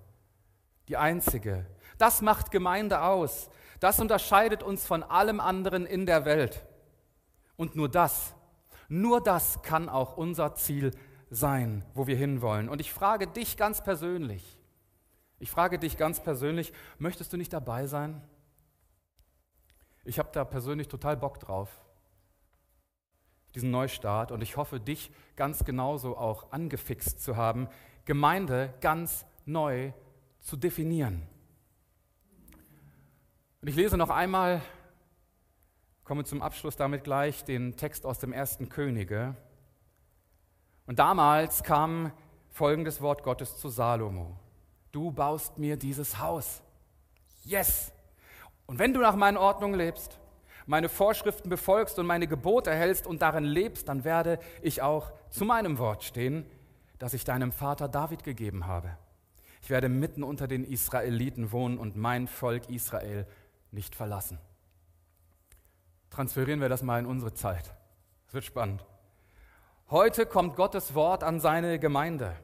die 0.88 0.98
einzige. 0.98 1.66
Das 1.98 2.22
macht 2.22 2.52
Gemeinde 2.52 3.02
aus. 3.02 3.50
Das 3.80 4.00
unterscheidet 4.00 4.62
uns 4.62 4.86
von 4.86 5.02
allem 5.02 5.40
anderen 5.40 5.88
in 5.88 6.06
der 6.06 6.24
Welt. 6.24 6.64
Und 7.56 7.76
nur 7.76 7.90
das, 7.90 8.36
nur 8.88 9.24
das 9.24 9.64
kann 9.64 9.90
auch 9.90 10.18
unser 10.18 10.54
Ziel 10.54 10.92
sein, 11.32 11.84
wo 11.96 12.06
wir 12.06 12.16
hinwollen. 12.16 12.70
Und 12.70 12.80
ich 12.80 12.94
frage 12.94 13.26
dich 13.26 13.58
ganz 13.58 13.84
persönlich, 13.84 14.60
Ich 15.40 15.50
frage 15.50 15.80
dich 15.80 15.98
ganz 15.98 16.20
persönlich, 16.20 16.72
möchtest 17.00 17.34
du 17.34 17.38
nicht 17.38 17.52
dabei 17.52 17.88
sein? 17.88 18.22
Ich 20.04 20.18
habe 20.18 20.30
da 20.32 20.44
persönlich 20.44 20.88
total 20.88 21.16
Bock 21.18 21.40
drauf, 21.40 21.70
diesen 23.54 23.72
Neustart, 23.72 24.32
und 24.32 24.42
ich 24.42 24.58
hoffe, 24.58 24.80
dich 24.80 25.12
ganz 25.36 25.64
genauso 25.64 26.18
auch 26.18 26.52
angefixt 26.52 27.22
zu 27.22 27.36
haben, 27.36 27.68
Gemeinde 28.06 28.74
ganz 28.82 29.26
neu 29.46 29.92
zu 30.40 30.58
definieren. 30.58 31.28
Und 33.62 33.68
ich 33.68 33.76
lese 33.76 33.96
noch 33.96 34.10
einmal, 34.10 34.62
komme 36.04 36.24
zum 36.24 36.42
Abschluss 36.42 36.76
damit 36.76 37.04
gleich, 37.04 37.44
den 37.44 37.78
Text 37.78 38.06
aus 38.08 38.18
dem 38.18 38.34
ersten 38.34 38.70
Könige. 38.70 39.36
Und 40.88 40.98
damals 40.98 41.62
kam 41.64 42.12
folgendes 42.50 43.02
Wort 43.02 43.24
Gottes 43.24 43.58
zu 43.58 43.70
Salomo. 43.70 44.36
Du 44.92 45.12
baust 45.12 45.60
mir 45.60 45.78
dieses 45.78 46.18
Haus. 46.20 46.64
Yes! 47.44 47.94
Und 48.66 48.80
wenn 48.80 48.94
du 48.94 49.00
nach 49.02 49.16
meinen 49.16 49.38
Ordnungen 49.38 49.76
lebst, 49.76 50.20
meine 50.66 50.90
Vorschriften 50.90 51.50
befolgst 51.50 52.00
und 52.00 52.06
meine 52.06 52.28
Gebote 52.28 52.74
hältst 52.74 53.08
und 53.08 53.22
darin 53.22 53.44
lebst, 53.44 53.88
dann 53.90 54.04
werde 54.04 54.40
ich 54.62 54.82
auch 54.82 55.12
zu 55.30 55.46
meinem 55.46 55.78
Wort 55.78 56.04
stehen, 56.04 56.46
das 57.00 57.14
ich 57.14 57.24
deinem 57.24 57.52
Vater 57.52 57.88
David 57.88 58.24
gegeben 58.24 58.68
habe. 58.68 58.98
Ich 59.62 59.70
werde 59.70 59.90
mitten 59.90 60.24
unter 60.24 60.48
den 60.48 60.64
Israeliten 60.64 61.52
wohnen 61.52 61.78
und 61.78 61.96
mein 61.96 62.28
Volk 62.28 62.70
Israel 62.70 63.28
nicht 63.72 63.96
verlassen. 63.96 64.40
Transferieren 66.10 66.62
wir 66.62 66.70
das 66.70 66.84
mal 66.84 67.00
in 67.00 67.06
unsere 67.06 67.34
Zeit. 67.34 67.74
Es 68.28 68.34
wird 68.34 68.44
spannend. 68.44 68.86
Heute 69.90 70.26
kommt 70.26 70.56
Gottes 70.56 70.94
Wort 70.96 71.24
an 71.24 71.40
seine 71.40 71.80
Gemeinde. 71.80 72.36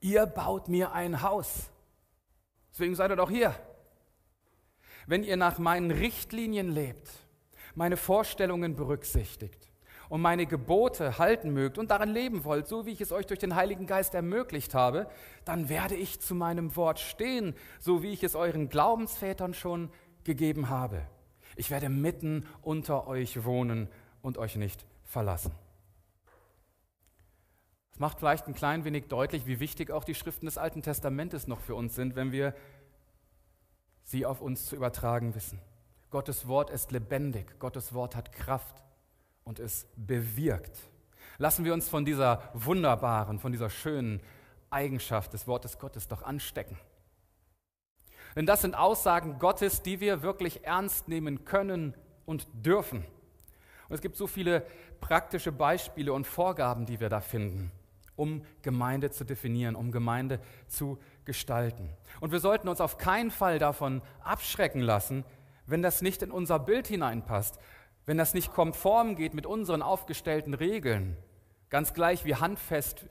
Ihr 0.00 0.26
baut 0.26 0.68
mir 0.68 0.92
ein 0.92 1.22
Haus. 1.22 1.70
Deswegen 2.72 2.94
seid 2.94 3.10
ihr 3.10 3.16
doch 3.16 3.30
hier. 3.30 3.54
Wenn 5.06 5.22
ihr 5.22 5.36
nach 5.36 5.58
meinen 5.58 5.90
Richtlinien 5.90 6.70
lebt, 6.70 7.10
meine 7.74 7.96
Vorstellungen 7.96 8.76
berücksichtigt 8.76 9.70
und 10.08 10.20
meine 10.20 10.46
Gebote 10.46 11.18
halten 11.18 11.50
mögt 11.50 11.78
und 11.78 11.90
daran 11.90 12.08
leben 12.08 12.44
wollt, 12.44 12.68
so 12.68 12.86
wie 12.86 12.90
ich 12.90 13.00
es 13.00 13.12
euch 13.12 13.26
durch 13.26 13.40
den 13.40 13.54
Heiligen 13.54 13.86
Geist 13.86 14.14
ermöglicht 14.14 14.74
habe, 14.74 15.08
dann 15.44 15.68
werde 15.68 15.94
ich 15.94 16.20
zu 16.20 16.34
meinem 16.34 16.76
Wort 16.76 17.00
stehen, 17.00 17.54
so 17.80 18.02
wie 18.02 18.12
ich 18.12 18.22
es 18.22 18.34
euren 18.34 18.68
Glaubensvätern 18.68 19.54
schon 19.54 19.90
gegeben 20.24 20.68
habe. 20.68 21.02
Ich 21.56 21.70
werde 21.70 21.88
mitten 21.88 22.46
unter 22.62 23.06
euch 23.06 23.44
wohnen 23.44 23.88
und 24.22 24.38
euch 24.38 24.56
nicht 24.56 24.84
verlassen. 25.04 25.52
Es 27.92 28.00
macht 28.00 28.18
vielleicht 28.18 28.48
ein 28.48 28.54
klein 28.54 28.84
wenig 28.84 29.06
deutlich, 29.06 29.46
wie 29.46 29.60
wichtig 29.60 29.92
auch 29.92 30.02
die 30.02 30.16
Schriften 30.16 30.46
des 30.46 30.58
Alten 30.58 30.82
Testamentes 30.82 31.46
noch 31.46 31.60
für 31.60 31.76
uns 31.76 31.94
sind, 31.94 32.16
wenn 32.16 32.32
wir 32.32 32.54
sie 34.04 34.24
auf 34.24 34.40
uns 34.40 34.66
zu 34.66 34.76
übertragen 34.76 35.34
wissen. 35.34 35.60
Gottes 36.10 36.46
Wort 36.46 36.70
ist 36.70 36.92
lebendig, 36.92 37.58
Gottes 37.58 37.92
Wort 37.92 38.14
hat 38.14 38.32
Kraft 38.32 38.84
und 39.42 39.58
es 39.58 39.86
bewirkt. 39.96 40.78
Lassen 41.38 41.64
wir 41.64 41.74
uns 41.74 41.88
von 41.88 42.04
dieser 42.04 42.42
wunderbaren, 42.54 43.40
von 43.40 43.50
dieser 43.50 43.70
schönen 43.70 44.20
Eigenschaft 44.70 45.32
des 45.32 45.46
Wortes 45.48 45.78
Gottes 45.78 46.06
doch 46.06 46.22
anstecken. 46.22 46.78
Denn 48.36 48.46
das 48.46 48.62
sind 48.62 48.74
Aussagen 48.74 49.38
Gottes, 49.38 49.82
die 49.82 50.00
wir 50.00 50.22
wirklich 50.22 50.64
ernst 50.64 51.08
nehmen 51.08 51.44
können 51.44 51.94
und 52.26 52.46
dürfen. 52.52 53.04
Und 53.88 53.94
es 53.94 54.00
gibt 54.00 54.16
so 54.16 54.26
viele 54.26 54.66
praktische 55.00 55.52
Beispiele 55.52 56.12
und 56.12 56.26
Vorgaben, 56.26 56.86
die 56.86 57.00
wir 57.00 57.08
da 57.08 57.20
finden, 57.20 57.70
um 58.16 58.44
Gemeinde 58.62 59.10
zu 59.10 59.24
definieren, 59.24 59.76
um 59.76 59.92
Gemeinde 59.92 60.40
zu 60.66 60.98
gestalten. 61.26 61.90
Und 62.20 62.32
wir 62.32 62.40
sollten 62.40 62.68
uns 62.68 62.80
auf 62.80 62.98
keinen 62.98 63.30
Fall 63.30 63.58
davon 63.58 64.02
abschrecken 64.22 64.80
lassen, 64.80 65.24
wenn 65.66 65.82
das 65.82 66.02
nicht 66.02 66.22
in 66.22 66.30
unser 66.30 66.58
Bild 66.58 66.86
hineinpasst, 66.86 67.58
wenn 68.06 68.18
das 68.18 68.34
nicht 68.34 68.52
konform 68.52 69.16
geht 69.16 69.34
mit 69.34 69.46
unseren 69.46 69.82
aufgestellten 69.82 70.54
Regeln, 70.54 71.16
ganz 71.70 71.94
gleich 71.94 72.24
wie 72.24 72.36
handfest 72.36 73.06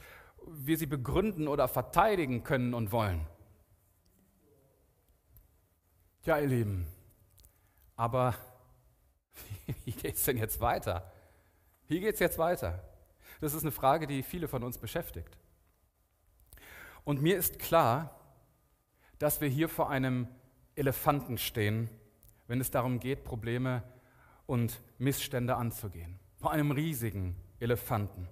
wir 0.46 0.78
sie 0.78 0.86
begründen 0.86 1.48
oder 1.48 1.68
verteidigen 1.68 2.44
können 2.44 2.74
und 2.74 2.92
wollen. 2.92 3.26
Ja, 6.26 6.38
ihr 6.38 6.48
Lieben, 6.48 6.88
aber 7.96 8.36
wie 9.86 9.92
geht 9.92 10.16
es 10.16 10.24
denn 10.26 10.38
jetzt 10.38 10.62
weiter? 10.62 11.12
Wie 11.88 12.00
geht 12.00 12.14
es 12.14 12.20
jetzt 12.20 12.38
weiter? 12.38 12.84
Das 13.42 13.54
ist 13.54 13.64
eine 13.64 13.72
Frage, 13.72 14.08
die 14.08 14.24
viele 14.24 14.48
von 14.48 14.64
uns 14.64 14.78
beschäftigt. 14.78 15.38
Und 17.04 17.22
mir 17.22 17.38
ist 17.38 17.60
klar, 17.60 18.20
dass 19.20 19.42
wir 19.42 19.48
hier 19.48 19.70
vor 19.70 19.90
einem 19.90 20.28
Elefanten 20.76 21.38
stehen, 21.38 21.90
wenn 22.48 22.62
es 22.62 22.72
darum 22.72 23.00
geht, 23.00 23.24
Probleme 23.24 23.84
und 24.46 24.82
Missstände 24.98 25.56
anzugehen. 25.56 26.20
Vor 26.36 26.52
einem 26.52 26.72
riesigen 26.72 27.36
Elefanten. 27.60 28.28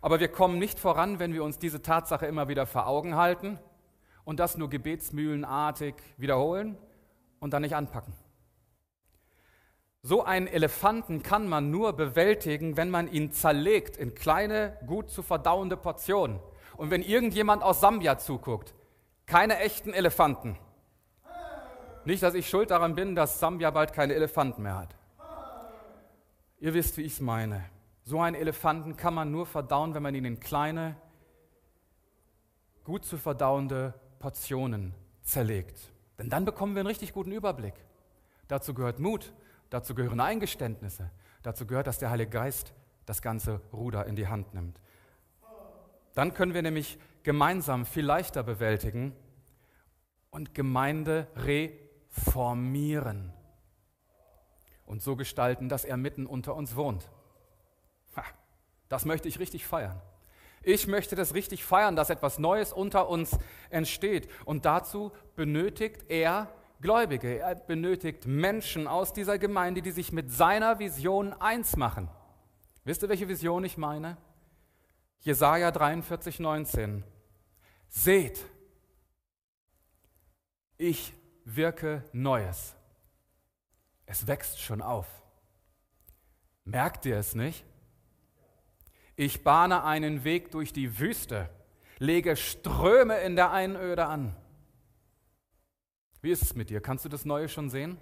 Aber 0.00 0.20
wir 0.20 0.28
kommen 0.28 0.58
nicht 0.58 0.78
voran, 0.78 1.18
wenn 1.18 1.32
wir 1.32 1.44
uns 1.44 1.58
diese 1.58 1.82
Tatsache 1.82 2.26
immer 2.26 2.48
wieder 2.48 2.66
vor 2.66 2.86
Augen 2.86 3.16
halten 3.16 3.58
und 4.24 4.40
das 4.40 4.56
nur 4.56 4.68
gebetsmühlenartig 4.68 5.94
wiederholen, 6.16 6.76
und 7.42 7.52
dann 7.52 7.62
nicht 7.62 7.74
anpacken. 7.74 8.14
So 10.02 10.24
einen 10.24 10.46
Elefanten 10.46 11.24
kann 11.24 11.48
man 11.48 11.72
nur 11.72 11.92
bewältigen, 11.92 12.76
wenn 12.76 12.88
man 12.88 13.12
ihn 13.12 13.32
zerlegt 13.32 13.96
in 13.96 14.14
kleine, 14.14 14.78
gut 14.86 15.10
zu 15.10 15.22
verdauende 15.22 15.76
Portionen. 15.76 16.38
Und 16.76 16.90
wenn 16.90 17.02
irgendjemand 17.02 17.62
aus 17.62 17.80
Sambia 17.80 18.18
zuguckt, 18.18 18.74
keine 19.26 19.58
echten 19.58 19.92
Elefanten. 19.92 20.58
Nicht, 22.04 22.22
dass 22.22 22.34
ich 22.34 22.48
schuld 22.48 22.70
daran 22.70 22.94
bin, 22.94 23.14
dass 23.14 23.38
Sambia 23.38 23.70
bald 23.70 23.92
keine 23.92 24.14
Elefanten 24.14 24.62
mehr 24.62 24.76
hat. 24.76 24.96
Ihr 26.58 26.74
wisst, 26.74 26.96
wie 26.96 27.02
ich 27.02 27.14
es 27.14 27.20
meine. 27.20 27.64
So 28.04 28.20
einen 28.20 28.36
Elefanten 28.36 28.96
kann 28.96 29.14
man 29.14 29.30
nur 29.30 29.46
verdauen, 29.46 29.94
wenn 29.94 30.02
man 30.02 30.14
ihn 30.14 30.24
in 30.24 30.40
kleine, 30.40 30.96
gut 32.84 33.04
zu 33.04 33.16
verdauende 33.16 33.94
Portionen 34.18 34.94
zerlegt. 35.22 35.78
Denn 36.18 36.28
dann 36.28 36.44
bekommen 36.44 36.74
wir 36.74 36.80
einen 36.80 36.88
richtig 36.88 37.12
guten 37.12 37.32
Überblick. 37.32 37.74
Dazu 38.48 38.74
gehört 38.74 38.98
Mut, 38.98 39.32
dazu 39.70 39.94
gehören 39.94 40.20
Eingeständnisse, 40.20 41.10
dazu 41.42 41.66
gehört, 41.66 41.86
dass 41.86 41.98
der 41.98 42.10
Heilige 42.10 42.30
Geist 42.30 42.72
das 43.06 43.22
ganze 43.22 43.60
Ruder 43.72 44.06
in 44.06 44.16
die 44.16 44.28
Hand 44.28 44.54
nimmt. 44.54 44.80
Dann 46.14 46.34
können 46.34 46.54
wir 46.54 46.62
nämlich 46.62 46.98
gemeinsam 47.22 47.86
viel 47.86 48.04
leichter 48.04 48.42
bewältigen 48.42 49.14
und 50.30 50.54
Gemeinde 50.54 51.26
reformieren 51.36 53.32
und 54.86 55.02
so 55.02 55.16
gestalten, 55.16 55.68
dass 55.68 55.84
er 55.84 55.96
mitten 55.96 56.26
unter 56.26 56.54
uns 56.54 56.76
wohnt. 56.76 57.08
Ha, 58.16 58.24
das 58.88 59.04
möchte 59.04 59.28
ich 59.28 59.38
richtig 59.38 59.66
feiern. 59.66 60.00
Ich 60.64 60.86
möchte 60.86 61.16
das 61.16 61.34
richtig 61.34 61.64
feiern, 61.64 61.96
dass 61.96 62.10
etwas 62.10 62.38
Neues 62.38 62.72
unter 62.72 63.08
uns 63.08 63.36
entsteht. 63.70 64.28
Und 64.44 64.64
dazu 64.64 65.12
benötigt 65.34 66.04
er 66.08 66.48
Gläubige. 66.80 67.38
Er 67.38 67.54
benötigt 67.54 68.26
Menschen 68.26 68.86
aus 68.86 69.12
dieser 69.12 69.38
Gemeinde, 69.38 69.82
die 69.82 69.90
sich 69.90 70.12
mit 70.12 70.30
seiner 70.30 70.78
Vision 70.78 71.32
eins 71.32 71.76
machen. 71.76 72.08
Wisst 72.84 73.02
ihr, 73.02 73.08
welche 73.08 73.28
Vision 73.28 73.64
ich 73.64 73.76
meine? 73.76 74.16
Jesaja 75.22 75.70
43, 75.70 76.40
19. 76.40 77.04
Seht, 77.88 78.44
ich 80.76 81.14
wirke 81.44 82.02
Neues. 82.12 82.74
Es 84.04 84.26
wächst 84.26 84.60
schon 84.60 84.82
auf. 84.82 85.06
Merkt 86.64 87.06
ihr 87.06 87.16
es 87.16 87.36
nicht? 87.36 87.64
Ich 89.14 89.44
bahne 89.44 89.84
einen 89.84 90.24
Weg 90.24 90.50
durch 90.50 90.72
die 90.72 90.98
Wüste, 90.98 91.48
lege 91.98 92.34
Ströme 92.36 93.18
in 93.20 93.36
der 93.36 93.52
Einöde 93.52 94.06
an. 94.06 94.34
Wie 96.20 96.32
ist 96.32 96.42
es 96.42 96.56
mit 96.56 96.68
dir? 96.68 96.80
Kannst 96.80 97.04
du 97.04 97.08
das 97.08 97.24
Neue 97.24 97.48
schon 97.48 97.70
sehen? 97.70 97.96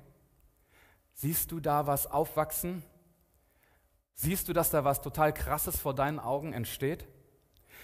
Siehst 1.12 1.52
du 1.52 1.60
da 1.60 1.86
was 1.86 2.06
aufwachsen? 2.06 2.82
Siehst 4.14 4.48
du, 4.48 4.52
dass 4.52 4.70
da 4.70 4.84
was 4.84 5.00
total 5.00 5.32
Krasses 5.32 5.78
vor 5.78 5.94
deinen 5.94 6.18
Augen 6.18 6.52
entsteht? 6.52 7.06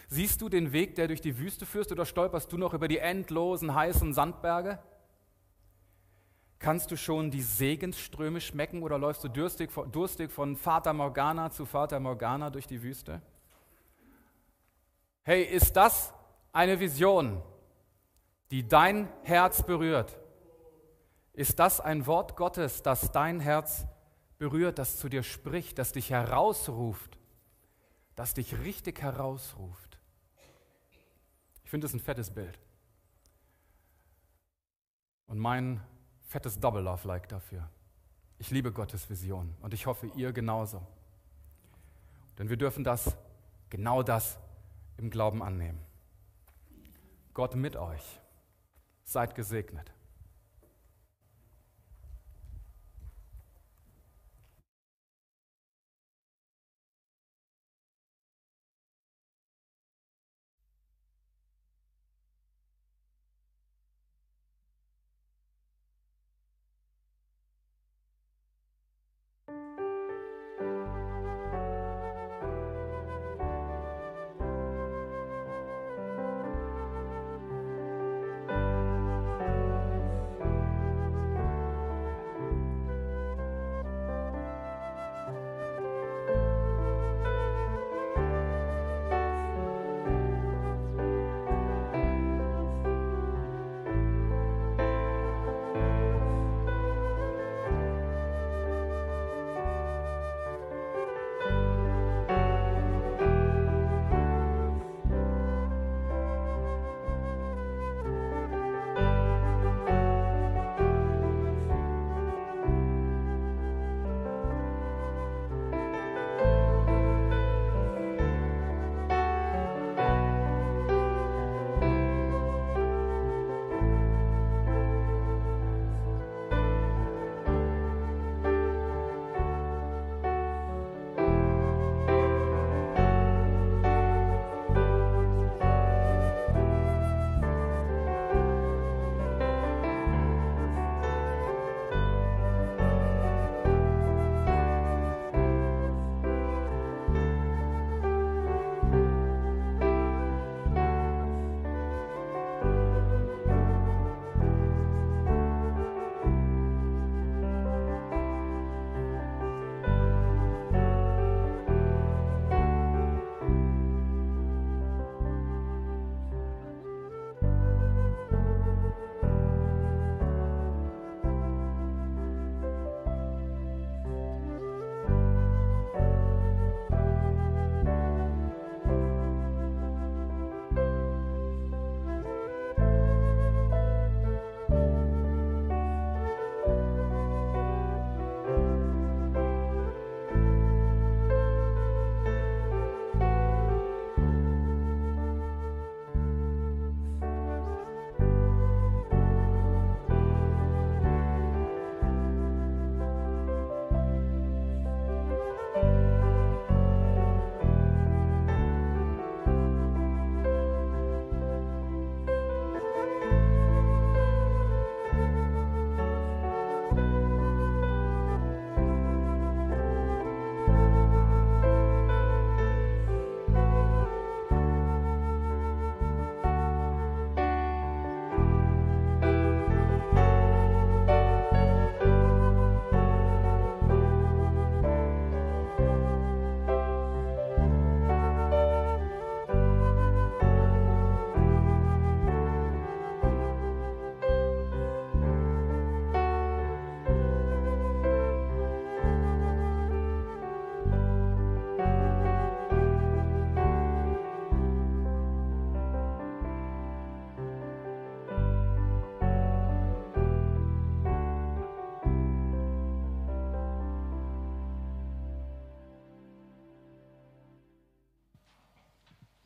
Siehst 0.08 0.40
du 0.40 0.48
den 0.48 0.72
Weg, 0.72 0.94
der 0.94 1.08
durch 1.08 1.20
die 1.20 1.38
Wüste 1.38 1.66
führt, 1.66 1.90
oder 1.90 2.04
stolperst 2.04 2.52
du 2.52 2.58
noch 2.58 2.74
über 2.74 2.88
die 2.88 2.98
endlosen, 2.98 3.74
heißen 3.74 4.14
Sandberge? 4.14 4.78
Kannst 6.58 6.90
du 6.90 6.96
schon 6.96 7.30
die 7.30 7.42
Segensströme 7.42 8.40
schmecken 8.40 8.82
oder 8.82 8.98
läufst 8.98 9.24
du 9.24 9.28
durstig, 9.28 9.70
durstig 9.92 10.30
von 10.30 10.56
Vater 10.56 10.92
Morgana 10.92 11.50
zu 11.50 11.66
Vater 11.66 12.00
Morgana 12.00 12.50
durch 12.50 12.66
die 12.66 12.82
Wüste? 12.82 13.20
Hey, 15.22 15.42
ist 15.42 15.74
das 15.76 16.14
eine 16.52 16.78
Vision, 16.78 17.42
die 18.50 18.66
dein 18.66 19.08
Herz 19.22 19.62
berührt? 19.62 20.16
Ist 21.32 21.58
das 21.58 21.80
ein 21.80 22.06
Wort 22.06 22.36
Gottes, 22.36 22.82
das 22.82 23.12
dein 23.12 23.40
Herz 23.40 23.80
berührt, 23.80 23.95
das 24.78 24.98
zu 24.98 25.08
dir 25.08 25.22
spricht, 25.22 25.78
das 25.78 25.92
dich 25.92 26.10
herausruft, 26.10 27.18
das 28.14 28.34
dich 28.34 28.58
richtig 28.58 29.00
herausruft? 29.00 29.98
Ich 31.64 31.70
finde 31.70 31.86
das 31.86 31.94
ein 31.94 32.00
fettes 32.00 32.30
Bild. 32.30 32.58
Und 35.26 35.38
mein 35.38 35.82
fettes 36.26 36.60
Double 36.60 36.82
Love 36.82 37.08
Like 37.08 37.28
dafür. 37.28 37.68
Ich 38.38 38.50
liebe 38.50 38.70
Gottes 38.72 39.08
Vision 39.08 39.56
und 39.62 39.72
ich 39.74 39.86
hoffe, 39.86 40.06
ihr 40.14 40.32
genauso. 40.32 40.86
Denn 42.38 42.50
wir 42.50 42.56
dürfen 42.56 42.84
das, 42.84 43.16
genau 43.70 44.02
das 44.02 44.38
im 44.98 45.10
Glauben 45.10 45.42
annehmen. 45.42 45.80
Gott 47.32 47.54
mit 47.54 47.76
euch. 47.76 48.20
Seid 49.04 49.34
gesegnet. 49.34 49.92